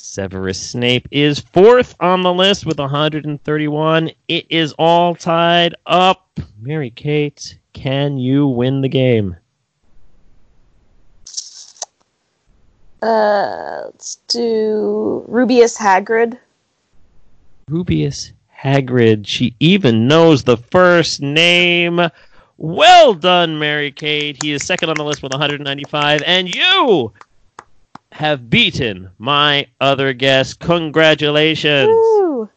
Severus 0.06 0.60
Snape 0.60 1.08
is 1.12 1.40
fourth 1.40 1.96
on 2.00 2.22
the 2.22 2.32
list 2.32 2.66
with 2.66 2.80
131. 2.80 4.12
It 4.28 4.46
is 4.50 4.74
all 4.78 5.16
tied 5.16 5.76
up. 5.88 6.40
Mary 6.62 6.92
Kate, 6.92 7.58
can 7.74 8.18
you 8.18 8.48
win 8.48 8.82
the 8.82 8.88
game? 8.88 9.36
Uh, 13.02 13.82
let's 13.86 14.18
do 14.28 15.26
Rubeus 15.28 15.78
Hagrid. 15.78 16.38
Rubeus 17.70 18.32
Hagrid. 18.56 19.26
She 19.28 19.56
even 19.60 20.08
knows 20.08 20.44
the 20.44 20.58
first 20.58 21.22
name. 21.22 22.00
Well 22.58 23.16
done, 23.16 23.60
Mary 23.60 23.92
Kate. 23.92 24.42
He 24.42 24.54
is 24.54 24.64
second 24.64 24.90
on 24.90 24.96
the 24.96 25.04
list 25.04 25.22
with 25.22 25.34
195. 25.34 26.22
And 26.26 26.54
you 26.54 27.12
have 28.16 28.50
beaten 28.50 29.10
my 29.18 29.68
other 29.82 30.14
guest. 30.14 30.62
Congratulations. 30.62 31.90
Woo! 31.90 32.50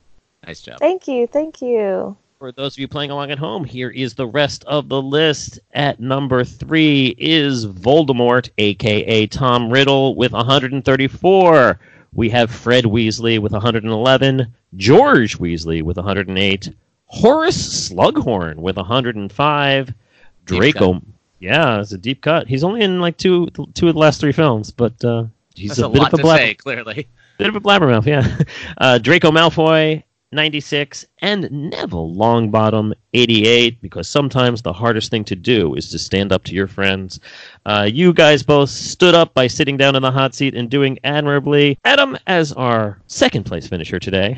Nice 0.47 0.61
job. 0.61 0.79
Thank 0.79 1.09
you, 1.09 1.27
thank 1.27 1.61
you. 1.61 2.17
For 2.39 2.53
those 2.53 2.77
of 2.77 2.79
you 2.79 2.87
playing 2.87 3.11
along 3.11 3.33
at 3.33 3.41
home, 3.41 3.65
here 3.65 3.91
is 3.91 4.15
the 4.15 4.29
rest 4.29 4.63
of 4.67 4.89
the 4.89 5.03
list. 5.03 5.59
At 5.73 5.99
number 5.99 6.45
three 6.45 7.13
is 7.19 7.67
Voldemort, 7.67 8.51
aka 8.59 9.27
Tom 9.27 9.69
Riddle, 9.69 10.15
with 10.15 10.31
134. 10.31 11.81
We 12.15 12.31
have 12.31 12.53
Fred 12.53 12.85
Weasley 12.85 13.41
with 13.41 13.51
111, 13.51 14.55
George 14.77 15.39
Weasley 15.39 15.83
with 15.83 15.97
108, 15.97 16.73
Horace 17.07 17.89
Slughorn 17.91 18.59
with 18.59 18.77
105, 18.77 19.95
Draco. 20.45 21.03
Yeah, 21.41 21.81
it's 21.81 21.91
a 21.91 21.99
deep 21.99 22.21
cut. 22.21 22.47
He's 22.47 22.63
only 22.63 22.83
in 22.83 23.01
like 23.01 23.17
two 23.17 23.49
two 23.75 23.89
of 23.89 23.95
the 23.95 24.01
last 24.01 24.21
three 24.21 24.31
films, 24.31 24.71
but 24.71 25.05
uh, 25.05 25.25
he's 25.59 25.71
That's 25.71 25.81
a, 25.81 25.87
a, 25.87 25.91
bit 25.91 25.99
lot 26.01 26.13
of 26.13 26.15
a 26.15 26.17
to 26.19 26.23
blabber 26.23 26.39
say, 26.39 26.55
clearly. 26.55 27.09
bit 27.39 27.49
of 27.49 27.57
a 27.57 27.61
blabbermouth, 27.61 28.07
yeah. 28.07 28.39
Uh, 28.79 28.99
Draco 28.99 29.31
Malfoy 29.31 30.03
96, 30.33 31.07
and 31.21 31.51
Neville 31.51 32.15
Longbottom 32.15 32.93
88, 33.15 33.81
because 33.81 34.07
sometimes 34.09 34.61
the 34.61 34.73
hardest 34.73 35.11
thing 35.11 35.25
to 35.25 35.35
do 35.35 35.75
is 35.75 35.89
to 35.91 35.99
stand 35.99 36.33
up 36.33 36.45
to 36.45 36.55
your 36.55 36.67
friends. 36.67 37.19
Uh, 37.65 37.89
you 37.91 38.13
guys 38.13 38.43
both 38.43 38.69
stood 38.69 39.15
up 39.15 39.33
by 39.33 39.47
sitting 39.47 39.79
down 39.79 39.97
in 39.97 40.03
the 40.03 40.11
hot 40.11 40.35
seat 40.35 40.55
and 40.55 40.69
doing 40.69 40.99
admirably. 41.05 41.79
Adam, 41.85 42.17
as 42.27 42.53
our 42.53 43.01
second 43.07 43.45
place 43.45 43.67
finisher 43.67 43.99
today, 43.99 44.37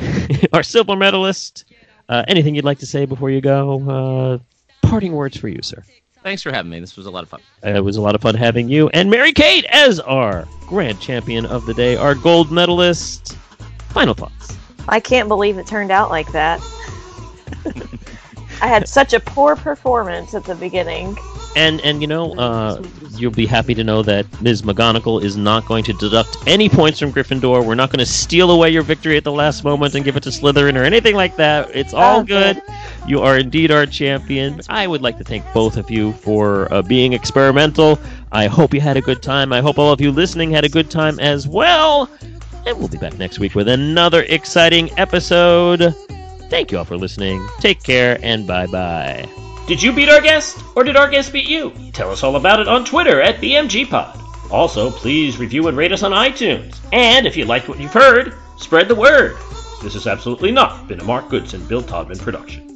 our 0.53 0.63
silver 0.63 0.95
medalist, 0.95 1.65
uh, 2.09 2.25
anything 2.29 2.55
you'd 2.55 2.65
like 2.65 2.79
to 2.79 2.87
say 2.87 3.05
before 3.05 3.31
you 3.31 3.41
go? 3.41 3.91
Uh, 3.91 4.39
parting 4.87 5.13
words 5.13 5.37
for 5.37 5.49
you, 5.49 5.61
sir. 5.63 5.83
Thanks 6.23 6.43
for 6.43 6.53
having 6.53 6.71
me. 6.71 6.81
This 6.81 6.97
was 6.97 7.07
a 7.07 7.11
lot 7.11 7.23
of 7.23 7.29
fun. 7.31 7.41
Uh, 7.65 7.71
it 7.71 7.85
was 7.85 7.97
a 7.97 8.01
lot 8.01 8.15
of 8.15 8.21
fun 8.21 8.35
having 8.35 8.69
you 8.69 8.89
and 8.91 9.11
Mary 9.11 9.33
Kate 9.33 9.65
as 9.71 9.99
our 10.01 10.47
grand 10.67 11.01
champion 11.01 11.47
of 11.47 11.67
the 11.67 11.75
day, 11.75 11.97
our 11.97 12.15
gold 12.15 12.51
medalist. 12.53 13.37
Final 13.91 14.15
thoughts. 14.15 14.57
I 14.89 15.01
can't 15.01 15.29
believe 15.29 15.59
it 15.59 15.67
turned 15.67 15.91
out 15.91 16.11
like 16.11 16.31
that. 16.33 16.61
I 18.63 18.67
had 18.67 18.87
such 18.87 19.15
a 19.15 19.21
poor 19.21 19.57
performance 19.57 20.35
at 20.35 20.45
the 20.45 20.55
beginning. 20.55 21.17
And 21.57 21.81
and 21.81 22.01
you 22.01 22.07
know, 22.07 22.33
uh, 22.35 22.81
you'll 23.17 23.33
be 23.33 23.47
happy 23.47 23.75
to 23.75 23.83
know 23.83 24.03
that 24.03 24.27
Ms. 24.41 24.63
McGonagall 24.63 25.25
is 25.25 25.37
not 25.37 25.67
going 25.67 25.83
to 25.85 25.93
deduct 25.95 26.37
any 26.47 26.69
points 26.69 27.01
from 27.01 27.13
Gryffindor. 27.13 27.65
We're 27.65 27.75
not 27.75 27.91
going 27.91 27.99
to 27.99 28.07
steal 28.07 28.51
away 28.53 28.71
your 28.71 28.83
victory 28.83 29.17
at 29.17 29.25
the 29.25 29.33
last 29.33 29.65
moment 29.65 29.95
and 29.95 30.05
give 30.05 30.17
it 30.17 30.23
to 30.25 30.29
Slytherin 30.29 30.79
or 30.79 30.85
anything 30.85 31.17
like 31.17 31.37
that. 31.37 31.75
It's 31.75 31.93
all 31.95 32.21
Okay. 32.21 32.53
good. 32.55 32.63
You 33.07 33.21
are 33.21 33.39
indeed 33.39 33.71
our 33.71 33.87
champion. 33.87 34.61
I 34.69 34.87
would 34.87 35.03
like 35.03 35.19
to 35.19 35.25
thank 35.25 35.45
both 35.53 35.77
of 35.77 35.91
you 35.91 36.13
for 36.13 36.73
uh, 36.73 36.83
being 36.83 37.13
experimental. 37.13 37.99
I 38.33 38.47
hope 38.47 38.75
you 38.75 38.81
had 38.81 38.97
a 38.97 39.01
good 39.01 39.23
time. 39.23 39.53
I 39.53 39.61
hope 39.61 39.79
all 39.79 39.93
of 39.93 40.01
you 40.01 40.13
listening 40.13 40.51
had 40.51 40.65
a 40.65 40.69
good 40.69 40.91
time 40.91 41.19
as 41.19 41.49
well. 41.49 42.11
And 42.67 42.79
we'll 42.79 42.89
be 42.89 42.99
back 42.99 43.19
next 43.19 43.39
week 43.39 43.55
with 43.55 43.69
another 43.69 44.23
exciting 44.23 44.91
episode. 44.99 45.95
Thank 46.51 46.71
you 46.73 46.79
all 46.79 46.85
for 46.85 46.97
listening. 46.97 47.47
Take 47.59 47.83
care 47.83 48.19
and 48.23 48.47
bye 48.47 48.67
bye. 48.67 49.29
Did 49.67 49.83
you 49.83 49.93
beat 49.93 50.09
our 50.09 50.21
guest, 50.21 50.63
or 50.75 50.83
did 50.83 50.97
our 50.97 51.09
guest 51.09 51.33
beat 51.33 51.49
you? 51.49 51.73
Tell 51.93 52.11
us 52.11 52.25
all 52.25 52.35
about 52.37 52.59
it 52.61 52.67
on 52.67 52.85
Twitter 52.85 53.21
at 53.21 53.37
BMGPod. 53.37 54.51
Also, 54.51 54.91
please 54.91 55.39
review 55.39 55.69
and 55.69 55.77
rate 55.77 55.93
us 55.93 56.03
on 56.03 56.11
iTunes. 56.11 56.79
And 56.93 57.25
if 57.25 57.37
you 57.37 57.45
liked 57.45 57.69
what 57.69 57.79
you've 57.79 57.93
heard, 57.93 58.35
spread 58.57 58.89
the 58.89 58.97
word. 58.97 59.37
This 59.81 59.95
has 59.95 60.09
absolutely 60.09 60.51
not 60.51 60.89
been 60.89 61.01
a 61.01 61.05
Mark 61.05 61.29
Goodson, 61.29 61.65
Bill 61.67 61.83
Todman 61.83 62.19
production. 62.19 62.70